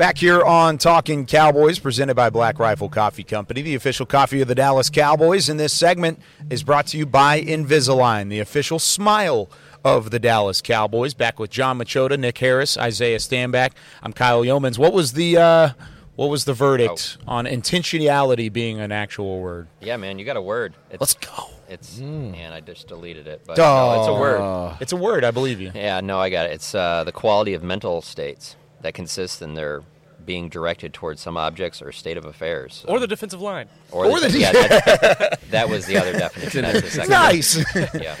[0.00, 4.48] Back here on Talking Cowboys, presented by Black Rifle Coffee Company, the official coffee of
[4.48, 5.50] the Dallas Cowboys.
[5.50, 9.50] And this segment is brought to you by Invisalign, the official smile
[9.84, 11.12] of the Dallas Cowboys.
[11.12, 13.72] Back with John Machota, Nick Harris, Isaiah Stanback.
[14.02, 14.78] I'm Kyle Youmans.
[14.78, 15.70] What was the uh,
[16.16, 19.68] what was the verdict on intentionality being an actual word?
[19.80, 20.72] Yeah, man, you got a word.
[20.90, 21.50] It's, Let's go.
[21.68, 24.76] It's and I just deleted it, but no, it's a word.
[24.80, 25.24] It's a word.
[25.24, 25.72] I believe you.
[25.74, 26.52] Yeah, no, I got it.
[26.52, 29.82] It's uh, the quality of mental states that consists in their
[30.24, 32.84] being directed towards some objects or state of affairs.
[32.86, 33.68] Or the defensive line.
[33.90, 36.62] Or, Or the, the- yeah, that, that was the other definition.
[36.62, 37.10] That's the second.
[37.10, 37.74] Nice.
[38.00, 38.16] Yeah.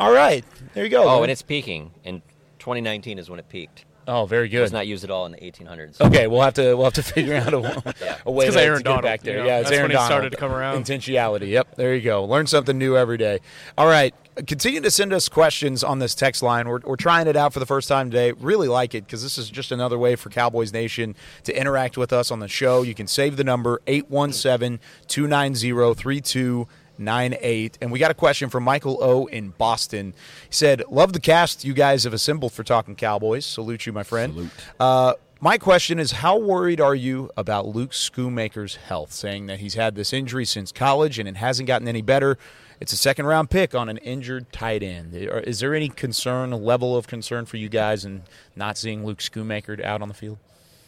[0.00, 0.44] All right.
[0.74, 1.04] There you go.
[1.04, 1.22] Oh, man.
[1.24, 1.92] and it's peaking.
[2.04, 2.20] In
[2.58, 3.84] 2019 is when it peaked.
[4.08, 4.60] Oh, very It good.
[4.60, 6.00] was not used at all in the 1800s.
[6.00, 7.94] Okay, we'll have to we'll have to figure out a,
[8.26, 9.38] a way to, Aaron to get Donald, back there.
[9.38, 10.08] you know, yeah, it's that's Aaron when he Donald.
[10.10, 10.84] started to come around.
[10.84, 11.48] Intentionality.
[11.48, 12.24] Yep, there you go.
[12.24, 13.40] Learn something new every day.
[13.76, 14.14] All right,
[14.46, 16.68] continue to send us questions on this text line.
[16.68, 18.32] We're, we're trying it out for the first time today.
[18.32, 21.14] Really like it because this is just another way for Cowboys Nation
[21.44, 22.82] to interact with us on the show.
[22.82, 27.78] You can save the number 817 290 3298.
[27.80, 29.26] And we got a question from Michael O.
[29.26, 30.12] in Boston.
[30.48, 33.46] He said, Love the cast you guys have assembled for Talking Cowboys.
[33.46, 34.34] Salute you, my friend.
[34.34, 34.50] Salute.
[34.78, 39.12] Uh, my question is How worried are you about Luke Schoonmaker's health?
[39.12, 42.38] Saying that he's had this injury since college and it hasn't gotten any better.
[42.78, 45.14] It's a second round pick on an injured tight end.
[45.14, 48.22] Is there any concern, a level of concern for you guys in
[48.54, 50.38] not seeing Luke Schoonmaker out on the field?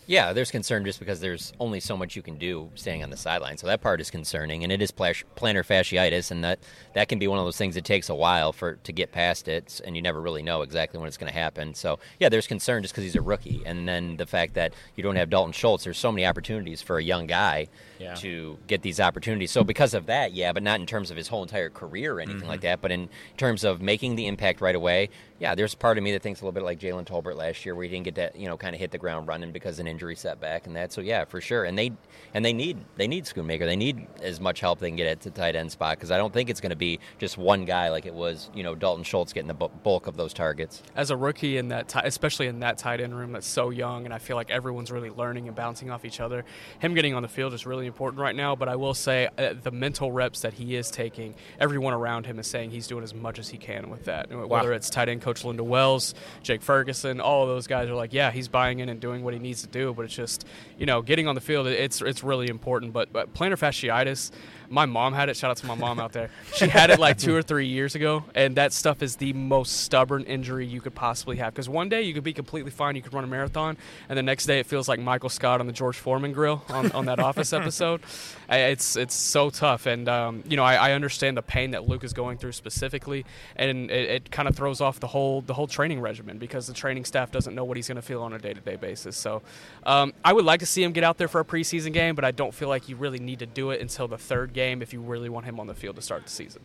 [0.09, 3.17] Yeah, there's concern just because there's only so much you can do staying on the
[3.17, 3.59] sideline.
[3.59, 6.61] So that part is concerning, and it is plantar fasciitis, and that
[6.95, 9.49] that can be one of those things that takes a while for to get past
[9.49, 11.75] it, and you never really know exactly when it's going to happen.
[11.75, 15.03] So yeah, there's concern just because he's a rookie, and then the fact that you
[15.03, 15.85] don't have Dalton Schultz.
[15.85, 18.15] There's so many opportunities for a young guy Yeah.
[18.15, 19.51] to get these opportunities.
[19.51, 22.21] So because of that, yeah, but not in terms of his whole entire career or
[22.23, 22.69] anything like mm-hmm.
[22.69, 25.11] that, but in terms of making the impact right away.
[25.39, 27.77] Yeah, there's part of me that thinks a little bit like Jalen Tolbert last year,
[27.77, 29.87] where he didn't get to you know kind of hit the ground running because an
[29.99, 30.93] injury setback and that.
[30.93, 31.65] So yeah, for sure.
[31.65, 31.91] And they
[32.33, 33.61] and they need they need Schoonmaker.
[33.67, 36.17] They need as much help they can get at the tight end spot because I
[36.19, 39.03] don't think it's going to be just one guy like it was you know Dalton
[39.03, 40.85] Schultz getting the bulk of those targets.
[40.95, 44.05] as a rookie in that, ti- especially in that tight end room that's so young,
[44.05, 46.45] and I feel like everyone's really learning and bouncing off each other.
[46.79, 48.55] Him getting on the field is really important right now.
[48.55, 52.39] But I will say uh, the mental reps that he is taking, everyone around him
[52.39, 54.31] is saying he's doing as much as he can with that.
[54.31, 58.13] Whether it's tight end coach Lunda Wells, Jake Ferguson, all of those guys are like,
[58.13, 59.88] yeah, he's buying in and doing what he needs to do.
[59.93, 60.47] But it's just,
[60.79, 62.93] you know, getting on the field, it's it's really important.
[62.93, 64.31] But, but plantar fasciitis.
[64.71, 65.37] My mom had it.
[65.37, 66.31] Shout out to my mom out there.
[66.55, 69.83] She had it like two or three years ago, and that stuff is the most
[69.83, 71.55] stubborn injury you could possibly have.
[71.55, 73.77] Because one day you could be completely fine, you could run a marathon,
[74.09, 76.93] and the next day it feels like Michael Scott on the George Foreman grill on,
[76.93, 78.03] on that Office episode.
[78.51, 82.03] It's it's so tough, and um, you know I, I understand the pain that Luke
[82.03, 85.67] is going through specifically, and it, it kind of throws off the whole the whole
[85.67, 88.39] training regimen because the training staff doesn't know what he's going to feel on a
[88.39, 89.19] day to day basis.
[89.19, 89.43] So
[89.85, 92.25] um, I would like to see him get out there for a preseason game, but
[92.25, 94.93] I don't feel like you really need to do it until the third game if
[94.93, 96.63] you really want him on the field to start the season.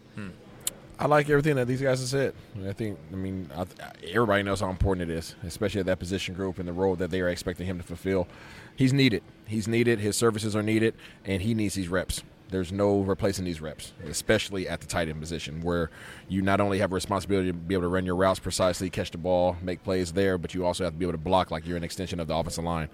[0.99, 2.33] I like everything that these guys have said.
[2.67, 3.65] I think, I mean, I,
[4.07, 7.09] everybody knows how important it is, especially at that position group and the role that
[7.09, 8.27] they are expecting him to fulfill.
[8.75, 9.23] He's needed.
[9.45, 9.99] He's needed.
[9.99, 10.93] His services are needed,
[11.25, 12.23] and he needs these reps.
[12.49, 15.89] There's no replacing these reps, especially at the tight end position, where
[16.29, 19.09] you not only have a responsibility to be able to run your routes precisely, catch
[19.09, 21.65] the ball, make plays there, but you also have to be able to block like
[21.65, 22.89] you're an extension of the offensive line.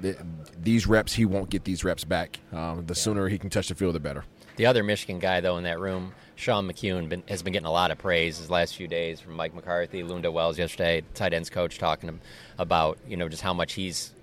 [0.00, 0.16] The,
[0.60, 2.40] these reps, he won't get these reps back.
[2.52, 4.24] Um, the sooner he can touch the field, the better.
[4.56, 7.72] The other Michigan guy, though, in that room, Sean McKeon, been, has been getting a
[7.72, 11.50] lot of praise his last few days from Mike McCarthy, Lunda Wells yesterday, tight ends
[11.50, 12.20] coach, talking
[12.58, 14.13] about you know just how much he's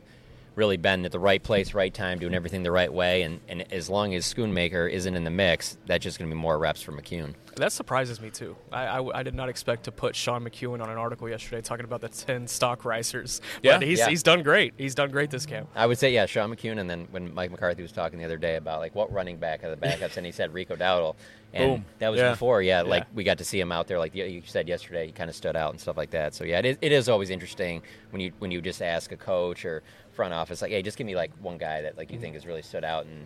[0.56, 3.22] really been at the right place, right time, doing everything the right way.
[3.22, 6.40] And, and as long as Schoonmaker isn't in the mix, that's just going to be
[6.40, 7.36] more reps for McKeon.
[7.56, 8.56] That surprises me too.
[8.72, 11.86] I, I, I did not expect to put Sean McKeon on an article yesterday talking
[11.86, 13.42] about the ten stock risers.
[13.62, 13.78] Yeah.
[13.78, 14.10] but he's Yeah.
[14.10, 14.74] he's done great.
[14.78, 15.70] He's done great this camp.
[15.76, 16.80] I would say, yeah, Sean McKeon.
[16.80, 19.64] And then when Mike McCarthy was talking the other day about like what running back
[19.64, 21.16] are the backups, and he said Rico Dowdle.
[21.54, 21.86] And Boom.
[22.00, 22.30] that was Yeah.
[22.32, 25.08] before, yeah, like we got to see him out there, like you you said yesterday,
[25.08, 26.34] he kind of stood out and stuff like that.
[26.34, 27.82] So yeah, it is, it is always interesting
[28.12, 29.84] when you when you just ask a coach or
[30.22, 32.46] front office, like, hey, just give me like one guy that like you think has
[32.46, 33.26] really stood out, and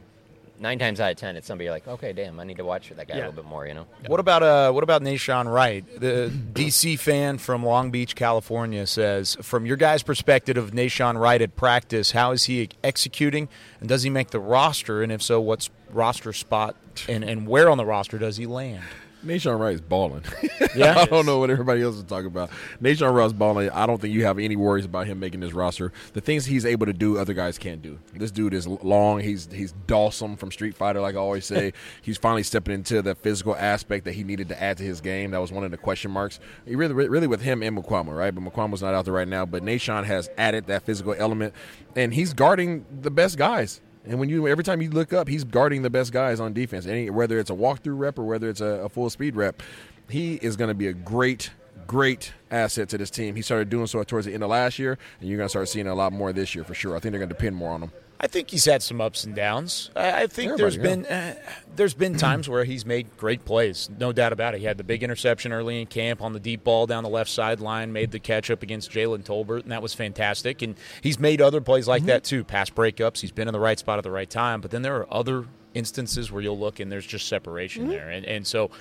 [0.59, 2.89] nine times out of ten, it's somebody you're like, okay, damn, I need to watch
[2.95, 3.25] that guy Yeah.
[3.25, 3.85] a little bit more, you know.
[4.07, 5.83] What about uh what about Nahshon Wright?
[5.99, 11.41] The DC fan from Long Beach, California says, from your guys' perspective of Nahshon Wright
[11.41, 13.49] at practice, how is he executing
[13.81, 15.03] and does he make the roster?
[15.03, 16.75] And if so, what's roster spot
[17.09, 18.83] and, and where on the roster does he land?
[19.25, 20.23] Nahshon Wright is balling.
[20.75, 20.99] Yeah?
[20.99, 22.49] I don't know what everybody else is talking about.
[22.81, 23.69] Nahshon Wright's balling.
[23.69, 25.93] I don't think you have any worries about him making this roster.
[26.11, 27.97] The things he's able to do, other guys can't do.
[28.13, 29.21] This dude is long.
[29.21, 31.71] He's he's Dhalsim from Street Fighter, like I always say.
[32.01, 35.31] he's finally stepping into the physical aspect that he needed to add to his game.
[35.31, 36.41] That was one of the question marks.
[36.65, 38.35] He really, really with him and Mukuamu, right?
[38.35, 39.45] But Mukuamu's not out there right now.
[39.45, 41.53] But Nahshon has added that physical element,
[41.95, 43.79] and he's guarding the best guys.
[44.07, 46.85] And when you every time you look up, he's guarding the best guys on defense.
[46.85, 49.61] Any whether it's a walkthrough rep or whether it's a, a full speed rep,
[50.09, 51.51] he is going to be a great,
[51.87, 53.35] great asset to this team.
[53.35, 55.69] He started doing so towards the end of last year, and you're going to start
[55.69, 56.95] seeing a lot more this year for sure.
[56.95, 57.91] I think they're going to depend more on him.
[58.19, 59.91] I think he's had some ups and downs.
[59.95, 61.35] I, I think Everybody, there's been uh,
[61.75, 64.59] there's been times where he's made great plays, no doubt about it.
[64.59, 67.29] He had the big interception early in camp on the deep ball down the left
[67.29, 70.61] sideline, made the catch up against Jalen Tolbert, and that was fantastic.
[70.61, 73.19] And he's made other plays like that too, pass breakups.
[73.19, 74.61] He's been in the right spot at the right time.
[74.61, 75.45] But then there are other
[75.75, 77.91] instances where you'll look and there's just separation mm-hmm.
[77.91, 78.71] there, and and so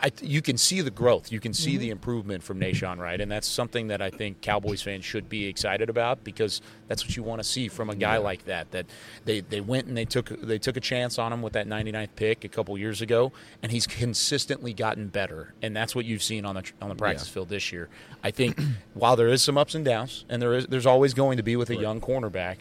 [0.00, 1.92] I, you can see the growth, you can see the mm-hmm.
[1.92, 5.90] improvement from Nahshon Wright, and that's something that I think Cowboys fans should be excited
[5.90, 8.18] about because that's what you want to see from a guy Yeah.
[8.18, 8.70] like that.
[8.70, 8.86] That
[9.24, 12.10] they, they went and they took they took a chance on him with that 99th
[12.14, 13.32] pick a couple years ago,
[13.62, 17.28] and he's consistently gotten better, and that's what you've seen on the on the practice
[17.28, 17.34] Yeah.
[17.34, 17.88] field this year.
[18.22, 18.60] I think
[18.94, 21.56] while there is some ups and downs, and there is there's always going to be
[21.56, 22.56] with a young cornerback,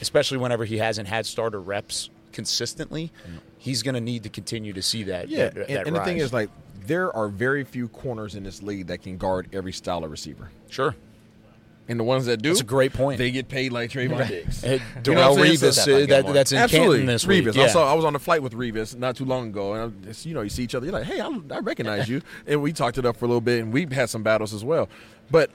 [0.00, 3.10] especially whenever he hasn't had starter reps consistently,
[3.56, 5.28] he's going to need to continue to see that.
[5.30, 6.50] Yeah, that, and, that and the thing is, like,
[6.86, 10.50] there are very few corners in this league that can guard every style of receiver.
[10.68, 10.94] Sure.
[11.86, 13.18] And the ones that do, That's a great point.
[13.18, 14.64] They get paid like Trevon Diggs.
[14.64, 15.72] Uh, You know Darrelle what I'm saying?
[15.72, 17.54] Revis, So- uh, that, that's in Absolutely, Canton this Revis.
[17.54, 17.56] week.
[17.58, 17.90] I saw.
[17.90, 20.32] I was on a flight with Revis not too long ago, and I, it's, you
[20.34, 20.86] know, you see each other.
[20.86, 23.40] You're like, "Hey, I, I recognize you," and we talked it up for a little
[23.42, 24.88] bit, and we've had some battles as well.
[25.30, 25.50] But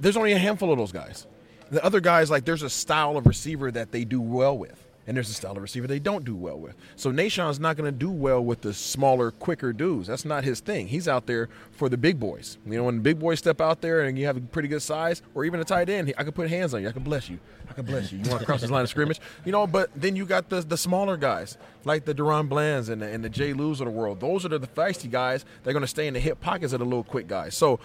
[0.00, 1.26] there's only a handful of those guys,
[1.70, 4.82] The other guys, like, there's a style of receiver that they do well with.
[5.06, 6.76] And there's a style of receiver they don't do well with.
[6.96, 10.08] So Nahshon's not going to do well with the smaller, quicker dudes.
[10.08, 10.88] That's not his thing.
[10.88, 12.56] He's out there for the big boys.
[12.64, 14.80] You know, when the big boys step out there and you have a pretty good
[14.80, 16.88] size, or even a tight end, I can put hands on you.
[16.88, 17.38] I can bless you.
[17.68, 18.18] I can bless you.
[18.18, 19.20] You want to cross this line of scrimmage?
[19.44, 23.02] You know, but then you got the the smaller guys like the DaRon Blands and
[23.02, 24.20] the, and the Jay Lewis of the world.
[24.20, 25.44] Those are the feisty guys.
[25.62, 27.54] They're going to stay in the hip pockets of the little quick guys.
[27.54, 27.78] So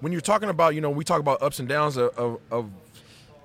[0.00, 2.70] when you're talking about, you know, we talk about ups and downs of of, of,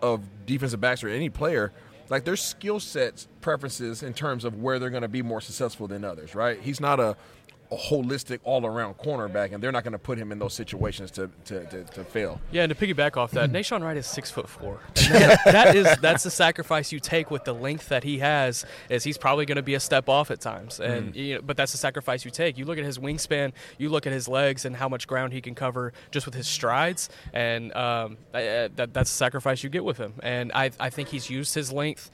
[0.01, 1.73] of defensive backs or any player–
[2.09, 5.87] like their skill sets preferences in terms of where they're going to be more successful
[5.87, 6.59] than others, right?
[6.61, 7.17] He's not a,
[7.71, 11.11] a holistic all around cornerback, and they're not going to put him in those situations
[11.11, 12.39] to, to, to, to fail.
[12.51, 14.79] Yeah, and to piggyback off that, Nahshon Wright is six foot four.
[15.07, 18.65] That, that is that's the sacrifice you take with the length that he has.
[18.89, 21.15] Is he's probably going to be a step off at times, and Mm.
[21.15, 22.57] you know, but that's the sacrifice you take.
[22.57, 25.41] You look at his wingspan, you look at his legs, and how much ground he
[25.41, 29.97] can cover just with his strides, and um, that that's the sacrifice you get with
[29.97, 30.13] him.
[30.23, 32.11] And I I think he's used his length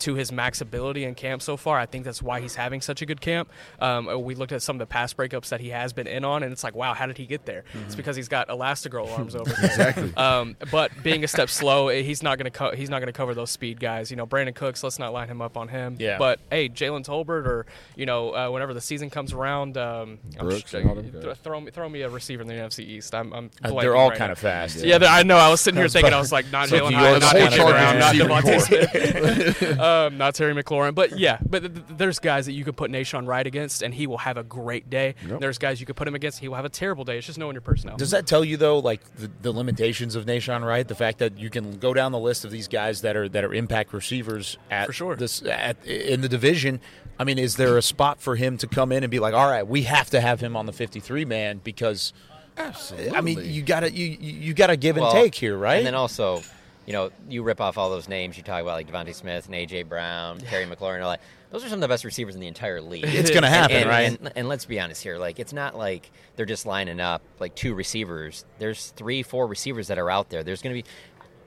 [0.00, 1.78] to his max ability in camp so far.
[1.78, 3.48] I think that's why he's having such a good camp.
[3.80, 6.42] Um, we looked at some of the pass breakups that he has been in on,
[6.42, 7.64] and it's like, wow, how did he get there?
[7.86, 9.64] It's because he's got Elastigirl arms over there.
[9.64, 10.14] Exactly.
[10.16, 13.06] Um, but being a step slow, eh, he's not going to co- he's not going
[13.12, 14.10] to cover those speed guys.
[14.10, 14.82] You know, Brandin Cooks.
[14.82, 15.96] Let's not line him up on him.
[15.98, 16.18] Yeah.
[16.18, 20.70] But hey, Jalen Tolbert, or you know, uh, whenever the season comes around, um, Brooks
[20.70, 23.14] sh- and all them th- throw me throw me a receiver in the NFC East.
[23.14, 24.32] I'm, I'm Uh, they're all right kind now.
[24.32, 24.76] of fast.
[24.76, 25.36] Yeah, they're- I know.
[25.36, 27.38] I was sitting here thinking, I was like, not So Jalen if you Hyatt, are
[27.40, 30.94] not whole Brown, not DeVonta Smith, um, not Terry McLaurin.
[30.94, 33.94] But yeah, but th- th- there's guys that you could put Nahshon Wright against, and
[33.94, 35.14] he will have a great day.
[35.28, 35.40] Yep.
[35.40, 37.18] There's guys you could put him against, he will have a terrible day.
[37.18, 37.96] It's just knowing your personnel.
[37.96, 40.86] Does that tell you though, like the, the limitations of Nahshon Wright?
[40.86, 43.44] The fact that you can go down the list of these guys that are that
[43.44, 45.16] are impact receivers at For sure.
[45.16, 46.80] this at, in the division.
[47.18, 49.48] I mean, is there a spot for him to come in and be like, all
[49.48, 52.12] right, we have to have him on the fifty-three man because,
[52.58, 53.16] Absolutely.
[53.16, 55.76] I mean, you gotta you you you gotta give and Well, take here, right?
[55.76, 56.42] And then also,
[56.86, 59.54] you know, you rip off all those names you talk about, like DeVonta Smith and
[59.54, 61.20] AJ Brown, Terry McLaurin, all that.
[61.50, 63.04] Those are some of the best receivers in the entire league.
[63.06, 64.18] It's gonna happen, and- right?
[64.20, 67.54] And, and let's be honest here, like it's not like they're just lining up like
[67.54, 68.44] two receivers.
[68.58, 70.42] There's three, four receivers that are out there.
[70.42, 70.88] There's going to be.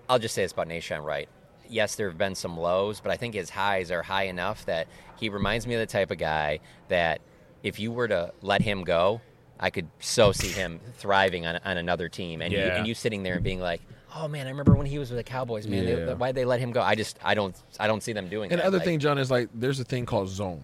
[0.08, 1.30] I'll just say this about Nahshon Wright.
[1.70, 4.88] Yes, there have been some lows, but I think his highs are high enough that
[5.20, 7.22] he reminds me of the type of guy that
[7.62, 9.22] if you were to let him go,
[9.60, 13.22] I could so see him thriving on, on another team, and you, and you sitting
[13.22, 13.82] there and being like,
[14.16, 15.88] "Oh man, I remember when he was with the Cowboys, man.
[15.88, 16.06] Yeah.
[16.06, 16.82] They, why'd they let him go?
[16.82, 18.54] I just, I don't, I don't see them doing it.
[18.54, 20.64] And that." other Like- thing, John, is like there's a thing called zone.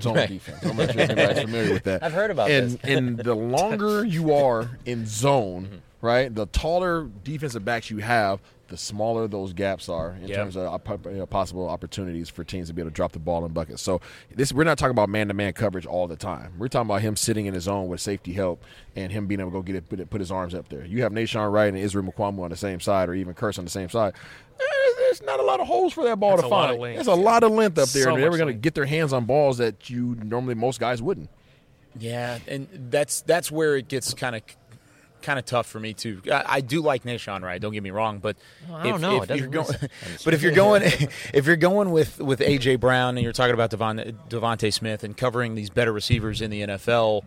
[0.00, 0.28] Zone Right.
[0.28, 0.64] defense.
[0.64, 2.02] I'm not sure if anybody's familiar with that.
[2.04, 2.78] I've heard about and, this.
[2.84, 5.76] And the longer you are in zone, Mm-hmm.
[6.02, 10.36] Right, the taller defensive backs you have, the smaller those gaps are in Yep.
[10.36, 13.44] terms of you know, possible opportunities for teams to be able to drop the ball
[13.44, 13.82] in buckets.
[13.82, 14.00] So
[14.34, 16.54] this we're not talking about man-to-man coverage all the time.
[16.56, 18.64] We're talking about him sitting in his zone with safety help
[18.96, 20.86] and him being able to go get it, put, it, put his arms up there.
[20.86, 23.66] You have Nahshon Wright and Israel Mukuamu on the same side, or even Curse on
[23.66, 24.14] the same side.
[24.58, 24.62] Eh,
[25.00, 26.76] There's not a lot of holes for that ball That's to find.
[26.76, 26.80] of.
[26.80, 28.86] There's a lot of length up there, So and they're much going to get their
[28.86, 31.28] hands on balls that you normally most guys wouldn't.
[31.98, 34.42] Yeah, and that's that's where it gets kind of
[35.22, 36.22] kind of tough for me too.
[36.30, 37.60] I, I do like Nahshon Wright.
[37.60, 38.36] Don't get me wrong, but
[38.68, 39.22] Well, I don't know.
[39.22, 39.74] It you're going,
[40.24, 40.82] but if you're going,
[41.34, 45.16] if you're going with with AJ Brown and you're talking about Devon, DeVonta Smith and
[45.16, 47.22] covering these better receivers in the NFL,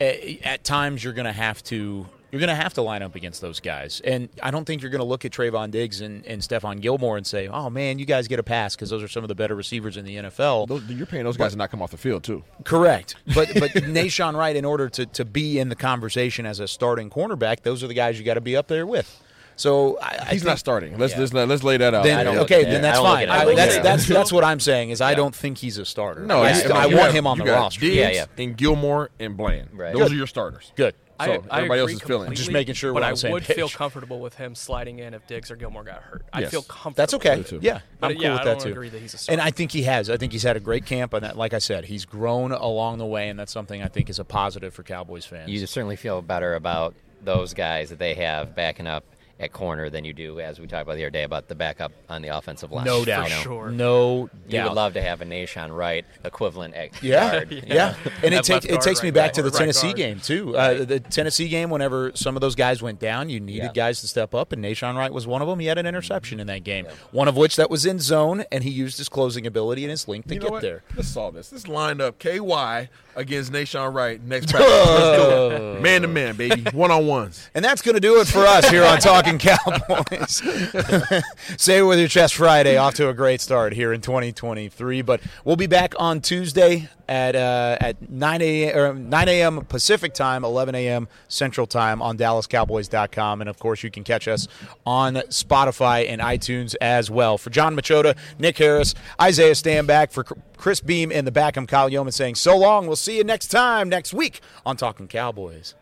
[0.00, 2.06] eh, at times you're going to have to.
[2.32, 4.00] You're going to have to line up against those guys.
[4.04, 7.16] And I don't think you're going to look at Trevon Diggs and, and Stephon Gilmore
[7.16, 9.34] and say, oh, man, you guys get a pass because those are some of the
[9.36, 10.66] better receivers in the NFL.
[10.66, 12.42] Those, you're paying those guys to not come off the field too.
[12.64, 13.14] Correct.
[13.34, 17.10] But but Nahshon Wright, in order to, to be in the conversation as a starting
[17.10, 19.22] cornerback, those are the guys you got to be up there with.
[19.58, 20.98] So I, I He's think- not starting.
[20.98, 21.20] Let's Yeah.
[21.20, 22.04] let's, let's lay that out.
[22.04, 23.28] Then, I okay, then that's I fine.
[23.30, 26.26] I I, that's that's that's what I'm saying is I don't think he's a starter.
[26.26, 27.80] No, I, I want got- him on the roster.
[27.80, 28.26] Diggs Yeah, yeah.
[28.36, 29.68] And Gilmore and Bland.
[29.72, 29.94] Right.
[29.94, 30.12] Those Good.
[30.12, 30.72] are your starters.
[30.76, 30.94] Good.
[31.24, 32.26] So I, I else agree is filling.
[32.26, 34.54] completely, Just making sure but we're on I the same would feel comfortable with him
[34.54, 36.24] sliding in if Diggs or Gilmore got hurt.
[36.32, 36.50] I Yes.
[36.50, 36.94] feel comfortable.
[36.96, 37.42] That's okay.
[37.42, 37.58] Too.
[37.62, 38.72] Yeah, But, I'm cool yeah, with I that don't too.
[38.72, 39.40] agree that he's a and.
[39.40, 40.10] I think he has.
[40.10, 42.98] I think he's had a great camp, and that, like I said, he's grown along
[42.98, 45.50] the way, and that's something I think is a positive for Cowboys fans.
[45.50, 49.04] you certainly feel better about those guys that they have backing up
[49.38, 51.92] at corner than you do, as we talked about the other day, about the backup
[52.08, 52.86] on the offensive line.
[52.86, 53.36] no You doubt, know?
[53.42, 53.70] sure.
[53.70, 57.52] no You would love to have a Nahshon Wright equivalent at Yeah, guard.
[57.66, 59.88] yeah, and it, That take, it guard, takes me back guard, to the right Tennessee
[59.88, 59.96] guard.
[59.96, 60.56] game too.
[60.56, 63.72] Uh, the Tennessee game, whenever some of those guys went down, you needed Yeah.
[63.74, 65.58] guys to step up, and Nahshon Wright was one of them.
[65.60, 68.64] He had an interception in that game, one of which that was in zone, and
[68.64, 70.62] he used his closing ability and his length to You know get what?
[70.62, 70.82] there.
[70.96, 71.52] Let's solve this.
[71.52, 74.70] Let's line up KY against Nahshon Wright next practice.
[74.70, 75.80] Let's do it.
[75.86, 76.64] Man to man, baby.
[76.72, 77.48] One on ones.
[77.54, 80.42] And that's going to do it for us here on Talking Cowboys.
[81.56, 82.76] Say it with your chest Friday.
[82.76, 85.02] Off to a great start here in 2023.
[85.02, 88.76] But we'll be back on Tuesday at uh, at 9 a.m.
[88.78, 89.64] Or 9 a.m.
[89.64, 91.08] Pacific time, 11 a.m.
[91.28, 94.48] Central time on DallasCowboys.com, and of course you can catch us
[94.84, 97.38] on Spotify and iTunes as well.
[97.38, 100.24] For John Machota, Nick Harris, Isaiah Stanback, for
[100.56, 102.86] Chris Beam in the back, I'm Kyle Yeoman saying so long.
[102.86, 105.74] We'll see you next time next week on Talking Cowboys.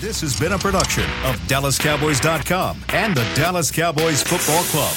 [0.00, 4.92] This has been a production of DallasCowboys.com and the Dallas Cowboys Football Club.